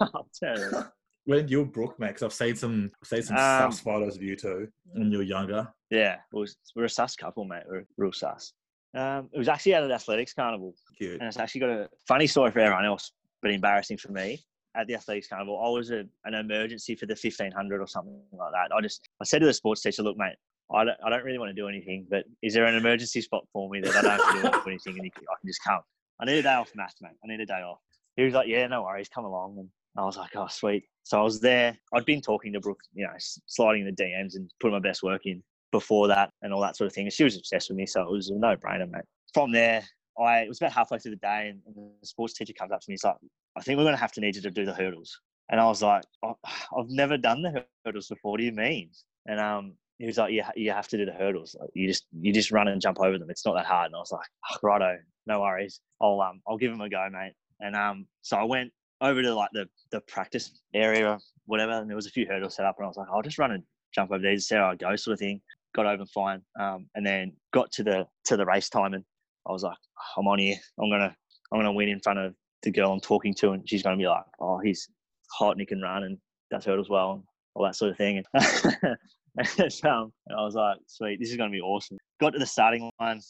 [1.26, 4.18] when you were Brooke, mate, because I've seen some, I've seen some um, sus photos
[4.18, 5.68] of you two when you were younger.
[5.90, 7.64] Yeah, was, we're a sus couple, mate.
[7.68, 8.54] We're real sus.
[8.94, 11.20] Um, it was actually at an athletics carnival, Cute.
[11.20, 13.12] and it's actually got a funny story for everyone else,
[13.46, 14.44] but embarrassing for me
[14.76, 15.62] at the athletics carnival.
[15.64, 18.76] I was a, an emergency for the 1500 or something like that.
[18.76, 20.34] I just, I said to the sports teacher, look, mate,
[20.74, 23.44] I don't, I don't really want to do anything, but is there an emergency spot
[23.54, 25.80] for me that I don't have to do anything and I can just come?
[26.20, 27.12] I need a day off maths, mate.
[27.24, 27.78] I need a day off.
[28.16, 29.58] He was like, yeah, no worries, come along.
[29.60, 30.86] And I was like, oh, sweet.
[31.04, 31.78] So I was there.
[31.94, 33.14] I'd been talking to Brooke, you know,
[33.46, 36.88] sliding the DMs and putting my best work in before that and all that sort
[36.88, 37.06] of thing.
[37.06, 39.04] And she was obsessed with me, so it was a no brainer, mate.
[39.36, 39.84] From there,
[40.20, 42.82] I it was about halfway through the day, and, and the sports teacher comes up
[42.82, 42.94] to me.
[42.94, 43.16] He's like,
[43.58, 45.20] I think we're going to have to need you to do the hurdles.
[45.50, 48.32] And I was like, oh, I've never done the hurdles before.
[48.32, 48.90] What do you mean?
[49.28, 51.56] And um, he was like, yeah, you have to do the hurdles.
[51.60, 53.30] Like, you just you just run and jump over them.
[53.30, 53.88] It's not that hard.
[53.88, 54.98] And I was like, oh, righto,
[55.28, 55.80] no worries.
[56.02, 57.34] I'll um I'll give them a go, mate.
[57.60, 61.90] And um, so I went over to like the the practice area, or whatever, and
[61.90, 63.64] there was a few hurdles set up, and I was like, I'll just run and
[63.94, 65.42] jump over these, see how I go, sort of thing.
[65.74, 69.04] Got over fine, um, and then got to the to the race time, and
[69.48, 69.78] I was like,
[70.18, 70.56] I'm on here.
[70.80, 71.16] I'm gonna
[71.52, 74.08] I'm gonna win in front of the girl I'm talking to, and she's gonna be
[74.08, 74.90] like, oh, he's
[75.32, 76.18] hot and he can run and
[76.52, 78.18] does hurdles well, and all that sort of thing.
[78.18, 78.26] And,
[79.38, 81.98] and, um, and I was like, sweet, this is gonna be awesome.
[82.20, 83.22] Got to the starting line,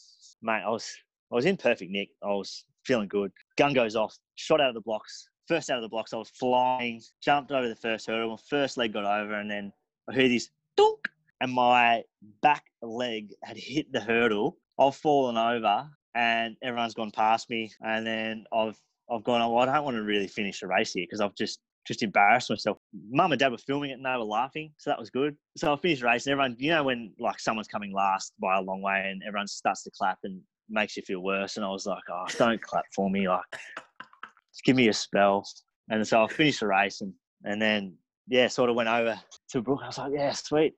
[0.42, 0.62] mate.
[0.66, 0.90] I was
[1.32, 2.08] I was in perfect nick.
[2.22, 3.32] I was feeling good.
[3.56, 6.30] Gun goes off, shot out of the blocks, first out of the blocks, I was
[6.30, 9.72] flying, jumped over the first hurdle, my first leg got over, and then
[10.08, 11.08] I heard this dunk,
[11.40, 12.02] and my
[12.42, 14.56] back leg had hit the hurdle.
[14.78, 18.76] I've fallen over, and everyone's gone past me, and then I've
[19.10, 21.60] I've gone, oh, I don't want to really finish the race here because I've just
[21.86, 22.78] just embarrassed myself.
[23.10, 25.36] Mum and dad were filming it and they were laughing, so that was good.
[25.56, 28.56] So I finished the race, and everyone, you know, when like someone's coming last by
[28.56, 31.56] a long way, and everyone starts to clap and makes you feel worse.
[31.56, 35.46] And I was like, oh, don't clap for me, like just give me a spell.
[35.90, 37.12] And so I finished the race and,
[37.44, 37.94] and then,
[38.26, 39.82] yeah, sort of went over to Brooke.
[39.84, 40.74] I was like, yeah, sweet.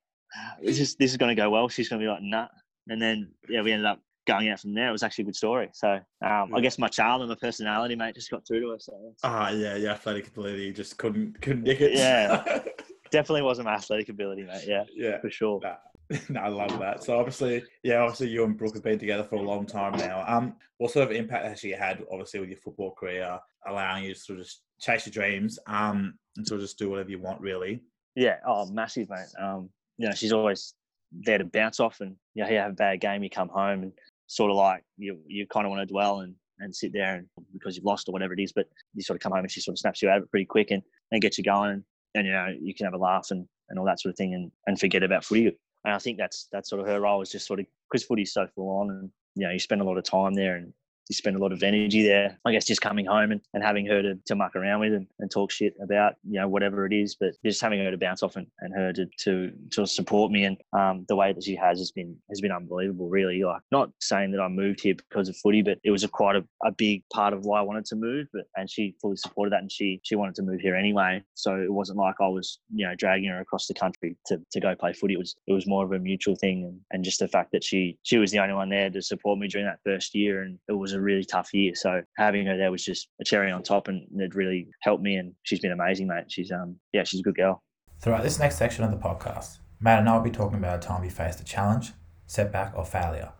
[0.62, 1.68] This is, this is going to go well.
[1.70, 2.48] She's going to be like, nah.
[2.88, 4.88] And then, yeah, we ended up going out from there.
[4.88, 5.70] It was actually a good story.
[5.72, 6.46] So um, yeah.
[6.54, 8.86] I guess my charm and my personality, mate, just got through to us.
[8.86, 11.94] So ah, uh, yeah, your athletic ability just couldn't couldn't nick it.
[11.94, 12.62] Yeah,
[13.10, 14.64] definitely wasn't my athletic ability, mate.
[14.66, 15.60] Yeah, yeah, for sure.
[15.62, 15.76] Nah.
[16.30, 17.04] no, I love that.
[17.04, 20.24] So obviously, yeah, obviously you and Brooke have been together for a long time now.
[20.26, 24.14] Um, what sort of impact has she had, obviously, with your football career, allowing you
[24.14, 27.20] to sort of just chase your dreams, um, and sort of just do whatever you
[27.20, 27.82] want, really?
[28.14, 29.26] Yeah, oh, massive, mate.
[29.38, 30.74] Um, you know, she's always
[31.12, 33.82] there to bounce off, and you know, you have a bad game, you come home,
[33.82, 33.92] and
[34.28, 37.26] sort of like you, you kind of want to dwell and and sit there and
[37.52, 39.60] because you've lost or whatever it is, but you sort of come home and she
[39.60, 42.26] sort of snaps you out of it pretty quick and, and gets you going, and
[42.26, 44.50] you know, you can have a laugh and and all that sort of thing, and
[44.66, 45.46] and forget about footy.
[45.84, 48.32] And I think that's that's sort of her role is just sort of because footy's
[48.32, 50.72] so full on, and you know you spend a lot of time there, and
[51.08, 52.38] you spend a lot of energy there.
[52.44, 55.06] I guess just coming home and, and having her to, to muck around with and,
[55.18, 58.22] and talk shit about, you know, whatever it is, but just having her to bounce
[58.22, 61.56] off and, and her to, to, to support me and um, the way that she
[61.56, 63.42] has has been has been unbelievable, really.
[63.42, 66.36] Like not saying that I moved here because of footy, but it was a quite
[66.36, 68.26] a, a big part of why I wanted to move.
[68.32, 71.22] But and she fully supported that and she she wanted to move here anyway.
[71.34, 74.60] So it wasn't like I was, you know, dragging her across the country to, to
[74.60, 75.14] go play footy.
[75.14, 77.64] It was it was more of a mutual thing and, and just the fact that
[77.64, 80.58] she she was the only one there to support me during that first year and
[80.68, 81.74] it was a really tough year.
[81.74, 85.16] So having her there was just a cherry on top, and it really helped me.
[85.16, 86.24] And she's been amazing, mate.
[86.28, 87.62] She's um yeah, she's a good girl.
[88.00, 90.86] Throughout this next section of the podcast, Matt and I will be talking about a
[90.86, 91.92] time he faced a challenge,
[92.26, 93.32] setback, or failure,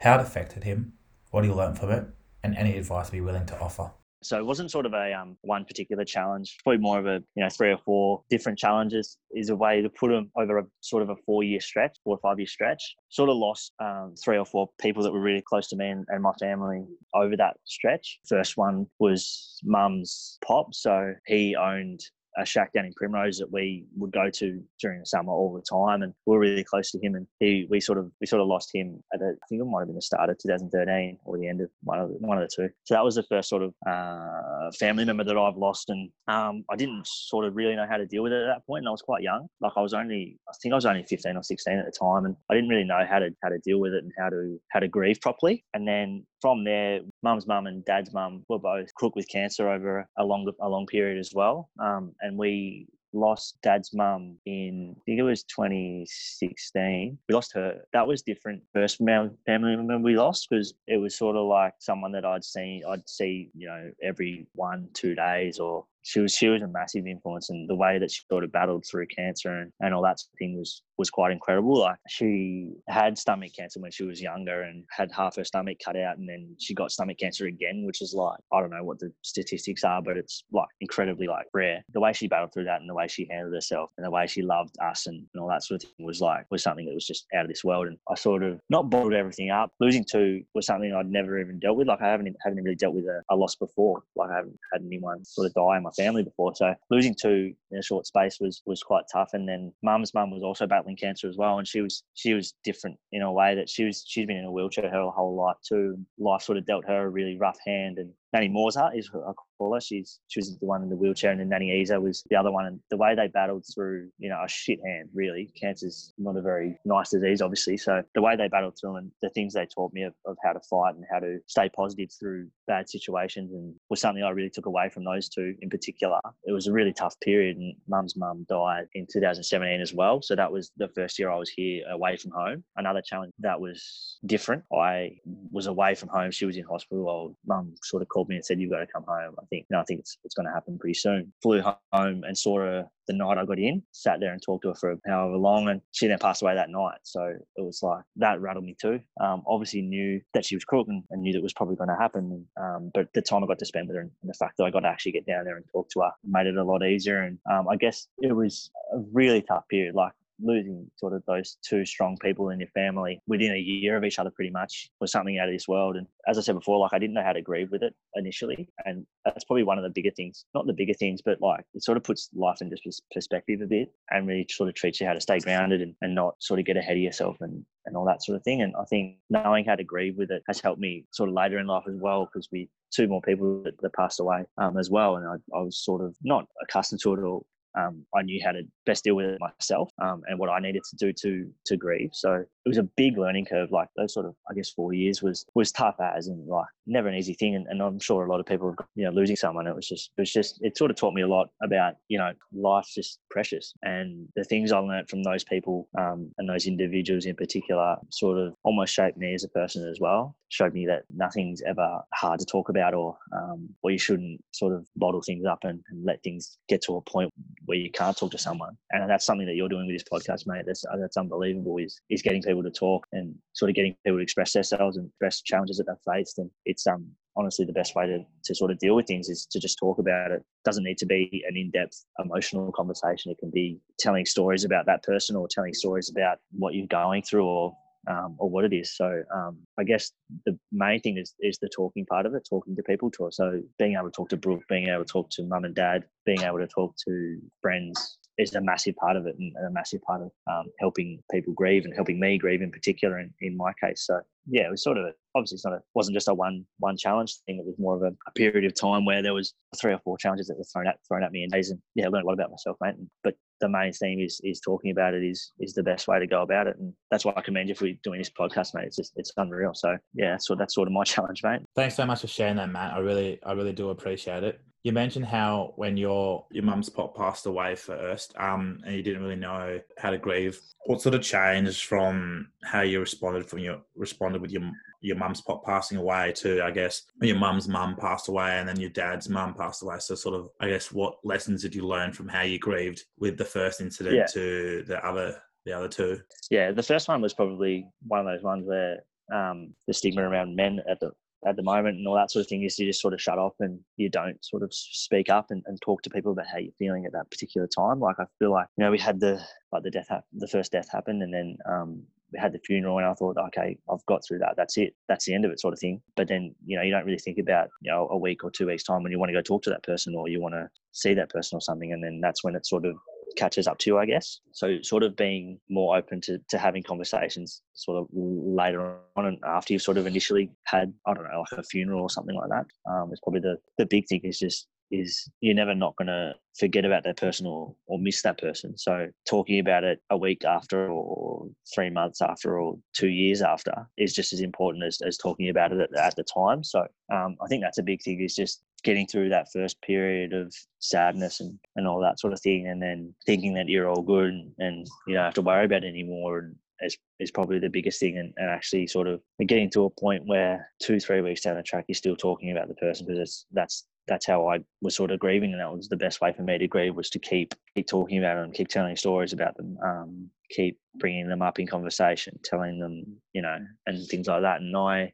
[0.00, 0.94] how it affected him,
[1.30, 2.06] what he learned from it,
[2.42, 3.90] and any advice we're willing to offer.
[4.26, 7.44] So it wasn't sort of a um, one particular challenge, probably more of a, you
[7.44, 11.04] know, three or four different challenges is a way to put them over a sort
[11.04, 12.96] of a four year stretch, four or five year stretch.
[13.08, 16.04] Sort of lost um, three or four people that were really close to me and,
[16.08, 16.82] and my family
[17.14, 18.18] over that stretch.
[18.28, 20.74] First one was mum's pop.
[20.74, 22.00] So he owned
[22.38, 25.62] a shack down in Primrose that we would go to during the summer all the
[25.62, 27.14] time, and we were really close to him.
[27.14, 29.64] And he, we sort of, we sort of lost him at, a, I think it
[29.64, 32.38] might have been the start of 2013 or the end of one of the, one
[32.38, 32.68] of the two.
[32.84, 36.64] So that was the first sort of uh, family member that I've lost, and um,
[36.70, 38.88] I didn't sort of really know how to deal with it at that point, and
[38.88, 39.48] I was quite young.
[39.60, 42.24] Like I was only, I think I was only 15 or 16 at the time,
[42.26, 44.60] and I didn't really know how to how to deal with it and how to
[44.70, 45.64] how to grieve properly.
[45.74, 50.08] And then from there, mum's mum and dad's mum were both crook with cancer over
[50.18, 51.70] a long a long period as well.
[51.78, 57.18] Um, and we lost dad's mum in I think it was 2016.
[57.28, 57.80] We lost her.
[57.92, 58.62] That was different.
[58.74, 62.82] First family member we lost because it was sort of like someone that I'd seen.
[62.88, 67.04] I'd see you know every one two days or she was she was a massive
[67.04, 70.18] influence and the way that she sort of battled through cancer and, and all that
[70.38, 71.80] thing was was quite incredible.
[71.80, 75.96] Like she had stomach cancer when she was younger and had half her stomach cut
[75.96, 79.00] out and then she got stomach cancer again, which is like I don't know what
[79.00, 81.84] the statistics are, but it's like incredibly like rare.
[81.92, 84.28] The way she battled through that and the way she handled herself and the way
[84.28, 86.94] she loved us and, and all that sort of thing was like was something that
[86.94, 87.88] was just out of this world.
[87.88, 89.72] And I sort of not bottled everything up.
[89.80, 91.88] Losing two was something I'd never even dealt with.
[91.88, 94.04] Like I haven't haven't really dealt with a, a loss before.
[94.14, 96.54] Like I haven't had anyone sort of die in my family before.
[96.54, 99.30] So losing two in a short space was was quite tough.
[99.32, 102.54] And then mum's mum was also battling cancer as well, and she was she was
[102.64, 105.56] different in a way that she was she's been in a wheelchair her whole life
[105.66, 105.98] too.
[106.18, 109.72] Life sort of dealt her a really rough hand, and Nanny Morza is I call
[109.72, 109.80] her.
[109.80, 112.52] She's she was the one in the wheelchair, and then Nanny Isa was the other
[112.52, 112.66] one.
[112.66, 115.50] And the way they battled through, you know, a shit hand really.
[115.58, 117.78] Cancer's not a very nice disease, obviously.
[117.78, 120.52] So the way they battled through and the things they taught me of, of how
[120.52, 124.50] to fight and how to stay positive through bad situations, and was something I really
[124.50, 126.20] took away from those two in particular.
[126.44, 130.20] It was a really tough period, and Mum's mum died in 2017 as well.
[130.20, 132.64] So that was the first year I was here away from home.
[132.76, 134.62] Another challenge that was different.
[134.76, 135.12] I
[135.50, 136.30] was away from home.
[136.30, 137.34] She was in hospital.
[137.46, 139.66] Mum sort of called called me and said, "You've got to come home." I think,
[139.70, 141.32] no, I think it's it's going to happen pretty soon.
[141.42, 143.82] Flew home and saw her the night I got in.
[143.92, 146.70] Sat there and talked to her for however long, and she then passed away that
[146.70, 146.98] night.
[147.04, 149.00] So it was like that rattled me too.
[149.20, 151.96] Um, obviously knew that she was crook and, and knew that was probably going to
[151.96, 152.46] happen.
[152.60, 154.70] Um, but the time I got to spend with her and, the fact that I
[154.70, 157.22] got to actually get down there and talk to her made it a lot easier.
[157.22, 159.94] And um, I guess it was a really tough period.
[159.94, 164.04] Like losing sort of those two strong people in your family within a year of
[164.04, 165.96] each other pretty much was something out of this world.
[165.96, 168.68] And as i said before like i didn't know how to grieve with it initially.
[168.84, 171.82] And that's probably one of the bigger things not the bigger things but like it
[171.82, 172.76] sort of puts life into
[173.12, 176.14] perspective a bit and really sort of treats you how to stay grounded and, and
[176.14, 178.62] not sort of get ahead of yourself and and all that sort of thing.
[178.62, 181.58] And i think knowing how to grieve with it has helped me sort of later
[181.58, 184.90] in life as well because we two more people that, that passed away um, as
[184.90, 185.16] well.
[185.16, 187.42] And I, I was sort of not accustomed to it or
[187.76, 190.82] um, I knew how to best deal with it myself um, and what I needed
[190.90, 192.10] to do to to grieve.
[192.12, 193.70] So it was a big learning curve.
[193.70, 197.06] Like those sort of, I guess, four years was was tough as and like never
[197.06, 197.54] an easy thing.
[197.54, 199.68] And, and I'm sure a lot of people, you know, losing someone.
[199.68, 202.18] It was just it was just it sort of taught me a lot about you
[202.18, 206.66] know life's just precious and the things I learned from those people um, and those
[206.66, 210.34] individuals in particular sort of almost shaped me as a person as well.
[210.48, 214.72] Showed me that nothing's ever hard to talk about or um, or you shouldn't sort
[214.72, 217.32] of bottle things up and, and let things get to a point
[217.66, 218.76] where you can't talk to someone.
[218.90, 220.64] And that's something that you're doing with this podcast, mate.
[220.66, 221.76] That's that's unbelievable.
[221.78, 225.08] Is is getting people to talk and sort of getting people to express themselves and
[225.08, 226.38] express challenges that they've faced.
[226.38, 229.46] And it's um honestly the best way to, to sort of deal with things is
[229.50, 230.36] to just talk about it.
[230.36, 234.86] it doesn't need to be an in-depth emotional conversation it can be telling stories about
[234.86, 237.76] that person or telling stories about what you're going through or
[238.08, 238.96] um, or what it is.
[238.96, 240.12] So um, I guess
[240.44, 243.10] the main thing is is the talking part of it, talking to people.
[243.12, 245.74] To so being able to talk to Brooke, being able to talk to mum and
[245.74, 249.70] dad, being able to talk to friends is a massive part of it and a
[249.70, 253.56] massive part of um, helping people grieve and helping me grieve in particular in, in
[253.56, 254.06] my case.
[254.06, 256.64] So yeah, it was sort of a, obviously it's not a wasn't just a one
[256.78, 257.58] one challenge thing.
[257.58, 260.16] It was more of a, a, period of time where there was three or four
[260.18, 262.26] challenges that were thrown at thrown at me in days, and yeah, I learned a
[262.26, 262.94] lot about myself, mate.
[263.22, 266.26] But the main theme is is talking about it is is the best way to
[266.26, 268.86] go about it, and that's why I commend you for doing this podcast, mate.
[268.86, 269.74] It's just it's unreal.
[269.74, 271.62] So yeah, so that's sort of my challenge, mate.
[271.74, 272.94] Thanks so much for sharing that, Matt.
[272.94, 274.60] I really I really do appreciate it.
[274.82, 279.22] You mentioned how when your your mum's pop passed away first, um, and you didn't
[279.22, 280.60] really know how to grieve.
[280.84, 284.70] What sort of changed from how you responded from your responded with your
[285.00, 288.80] your mum's pop passing away too, I guess your mum's mum passed away and then
[288.80, 289.96] your dad's mum passed away.
[289.98, 293.36] So sort of I guess what lessons did you learn from how you grieved with
[293.36, 294.26] the first incident yeah.
[294.32, 296.20] to the other the other two?
[296.50, 298.98] Yeah, the first one was probably one of those ones where
[299.32, 301.12] um, the stigma around men at the
[301.46, 303.38] at the moment and all that sort of thing is you just sort of shut
[303.38, 306.58] off and you don't sort of speak up and, and talk to people about how
[306.58, 308.00] you're feeling at that particular time.
[308.00, 310.88] Like I feel like, you know, we had the like the death, the first death
[310.90, 312.02] happened and then um,
[312.36, 314.54] had the funeral and I thought, okay, I've got through that.
[314.56, 314.94] That's it.
[315.08, 316.00] That's the end of it, sort of thing.
[316.16, 318.66] But then, you know, you don't really think about, you know, a week or two
[318.66, 320.68] weeks time when you want to go talk to that person or you want to
[320.92, 321.92] see that person or something.
[321.92, 322.96] And then that's when it sort of
[323.36, 324.40] catches up to you, I guess.
[324.52, 329.38] So sort of being more open to, to having conversations sort of later on and
[329.44, 332.48] after you've sort of initially had, I don't know, like a funeral or something like
[332.50, 332.66] that.
[332.90, 336.34] Um, it's probably the, the big thing is just is you're never not going to
[336.58, 338.76] forget about that person or, or miss that person.
[338.78, 343.88] So talking about it a week after or three months after or two years after
[343.98, 346.64] is just as important as, as talking about it at, at the time.
[346.64, 350.32] So um, I think that's a big thing is just getting through that first period
[350.32, 354.02] of sadness and, and all that sort of thing and then thinking that you're all
[354.02, 357.58] good and, and you don't have to worry about it anymore and is, is probably
[357.58, 361.20] the biggest thing and, and actually sort of getting to a point where two three
[361.20, 363.86] weeks down the track you're still talking about the person because that's that's
[364.26, 366.68] how I was sort of grieving, and that was the best way for me to
[366.68, 370.78] grieve was to keep keep talking about them, keep telling stories about them, um, keep
[370.96, 374.60] bringing them up in conversation, telling them, you know, and things like that.
[374.60, 375.12] And I,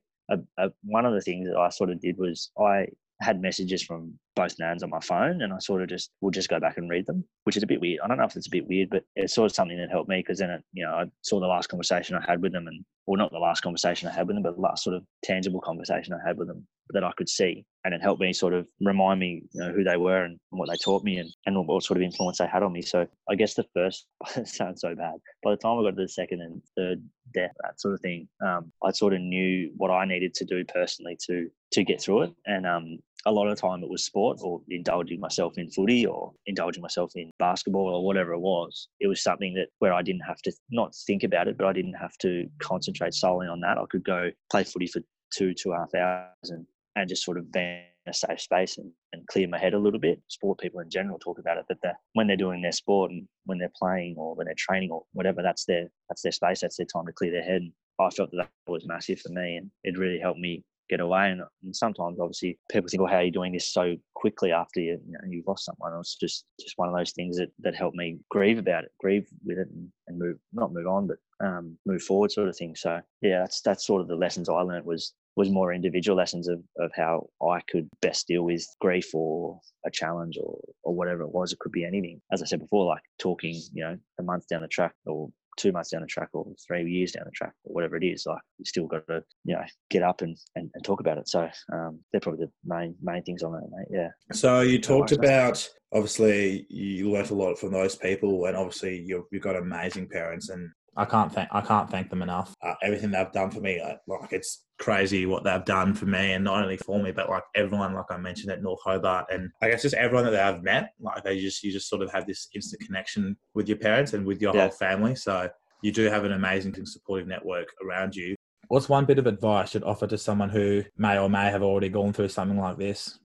[0.84, 2.86] one of the things that I sort of did was I
[3.20, 6.48] had messages from both nans on my phone and I sort of just would just
[6.48, 8.00] go back and read them, which is a bit weird.
[8.02, 10.08] I don't know if it's a bit weird, but it's sort of something that helped
[10.08, 12.66] me because then it, you know, I saw the last conversation I had with them
[12.66, 15.04] and well not the last conversation I had with them, but the last sort of
[15.22, 17.64] tangible conversation I had with them that I could see.
[17.84, 20.68] And it helped me sort of remind me you know, who they were and, what
[20.68, 22.82] they taught me and, and what sort of influence they had on me.
[22.82, 24.06] So I guess the first
[24.44, 25.14] sounds so bad.
[25.42, 27.02] By the time I got to the second and third
[27.34, 30.64] death, that sort of thing, um, I sort of knew what I needed to do
[30.64, 32.34] personally to to get through it.
[32.46, 36.06] And um, a lot of the time it was sport or indulging myself in footy
[36.06, 38.88] or indulging myself in basketball or whatever it was.
[39.00, 41.72] It was something that where I didn't have to not think about it, but I
[41.72, 43.78] didn't have to concentrate solely on that.
[43.78, 45.00] I could go play footy for
[45.34, 46.66] two, two and a half hours and
[46.96, 49.78] and just sort of be in a safe space and, and clear my head a
[49.78, 50.20] little bit.
[50.28, 53.26] Sport people in general talk about it, but the, when they're doing their sport and
[53.44, 56.60] when they're playing or when they're training or whatever, that's their that's their space.
[56.60, 57.62] That's their time to clear their head.
[57.62, 61.00] And I felt that that was massive for me, and it really helped me get
[61.00, 61.30] away.
[61.30, 64.80] And, and sometimes, obviously, people think, "Well, how are you doing this so quickly after
[64.80, 67.74] you, you know, you've lost someone?" It's just just one of those things that that
[67.74, 71.18] helped me grieve about it, grieve with it, and, and move not move on, but
[71.42, 72.74] um, move forward, sort of thing.
[72.76, 76.48] So yeah, that's that's sort of the lessons I learned was was more individual lessons
[76.48, 81.22] of, of how I could best deal with grief or a challenge or, or whatever
[81.22, 81.52] it was.
[81.52, 82.20] It could be anything.
[82.30, 85.72] As I said before, like talking, you know, a month down the track or two
[85.72, 88.40] months down the track or three years down the track or whatever it is, like
[88.58, 91.28] you still got to, you know, get up and, and, and talk about it.
[91.28, 93.88] So um, they're probably the main main things on that, mate.
[93.90, 94.08] Yeah.
[94.32, 99.24] So you talked about obviously you learnt a lot from those people and obviously you've,
[99.30, 102.54] you've got amazing parents and I can't thank I can't thank them enough.
[102.62, 106.32] Uh, everything they've done for me, like, like, it's crazy what they've done for me,
[106.32, 109.50] and not only for me, but like everyone, like I mentioned at North Hobart, and
[109.62, 112.26] I guess just everyone that I've met, like they just you just sort of have
[112.26, 114.62] this instant connection with your parents and with your yeah.
[114.62, 115.14] whole family.
[115.14, 115.48] So
[115.82, 118.36] you do have an amazing and supportive network around you.
[118.68, 121.88] What's one bit of advice you'd offer to someone who may or may have already
[121.88, 123.18] gone through something like this?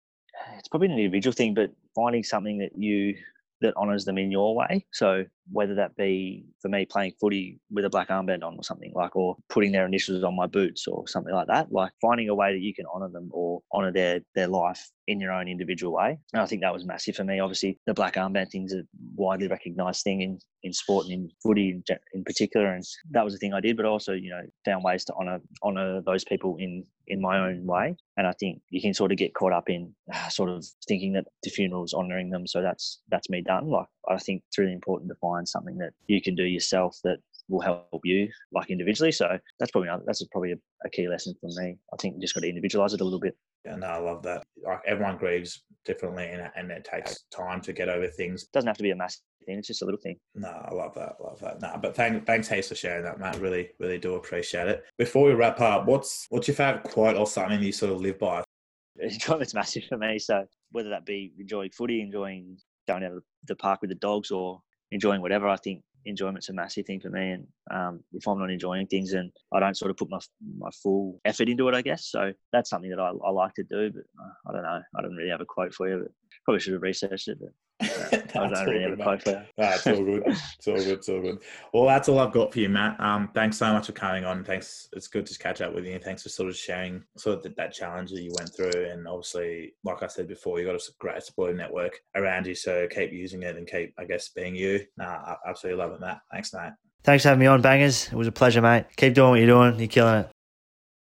[0.58, 3.16] It's probably an individual thing, but finding something that you
[3.62, 4.86] that honors them in your way.
[4.92, 8.92] So whether that be for me playing footy with a black armband on or something
[8.96, 12.36] like, or putting their initials on my boots or something like that, like finding a
[12.36, 15.94] way that you can honor them or honor their their life in your own individual
[15.94, 16.18] way.
[16.34, 17.40] And I think that was massive for me.
[17.40, 18.84] Obviously, the black armband thing's a
[19.16, 21.84] widely recognised thing in, in sport and in footy in,
[22.14, 23.78] in particular, and that was the thing I did.
[23.78, 27.66] But also, you know, found ways to honour honour those people in in my own
[27.66, 27.96] way.
[28.18, 29.94] And I think you can sort of get caught up in
[30.30, 33.70] sort of thinking that the funeral's honouring them, so that's that's me done.
[33.70, 37.18] Like I think it's really important to find something that you can do yourself that
[37.48, 39.12] will help you like individually.
[39.12, 41.78] So that's probably that's probably a, a key lesson for me.
[41.94, 43.36] I think you just got to individualize it a little bit.
[43.66, 44.44] Yeah, no, I love that.
[44.64, 48.44] Like everyone grieves differently, and, and it takes time to get over things.
[48.44, 50.18] It doesn't have to be a massive thing; it's just a little thing.
[50.36, 51.16] No, I love that.
[51.20, 51.62] Love that.
[51.62, 53.40] No, but thank, thanks, Hayes, for sharing that, Matt.
[53.40, 54.84] Really, really do appreciate it.
[54.98, 58.20] Before we wrap up, what's what's your favorite quote or something you sort of live
[58.20, 58.44] by?
[59.00, 60.20] Enjoyment's massive for me.
[60.20, 64.32] So whether that be enjoying footy, enjoying going out of the park with the dogs,
[64.32, 64.62] or
[64.92, 67.32] enjoying whatever, I think enjoyment's a massive thing for me.
[67.32, 70.20] And um, if I'm not enjoying things, and I don't sort of put my
[70.58, 72.08] my full effort into it, I guess.
[72.08, 73.92] So that's something that I, I like to do.
[73.92, 74.82] But uh, I don't know.
[74.98, 76.12] I don't really have a quote for you, but
[76.44, 77.40] probably should have researched it.
[77.40, 77.50] But
[77.82, 80.24] I don't really have a quote for it's all good.
[80.28, 80.88] It's all good.
[80.88, 81.40] It's all good.
[81.74, 83.00] Well, that's all I've got for you, Matt.
[83.00, 84.44] Um, thanks so much for coming on.
[84.44, 84.88] Thanks.
[84.94, 86.00] It's good to catch up with you.
[86.00, 88.90] Thanks for sort of sharing sort of that, that challenge that you went through.
[88.90, 92.56] And obviously, like I said before, you got a great supportive network around you.
[92.56, 94.86] So keep using it and keep, I guess, being you.
[94.98, 96.22] Nah, I absolutely love it, Matt.
[96.32, 96.76] Thanks, Matt.
[97.04, 98.08] Thanks for having me on, Bangers.
[98.08, 98.86] It was a pleasure, mate.
[98.96, 99.80] Keep doing what you're doing.
[99.80, 100.35] You're killing it.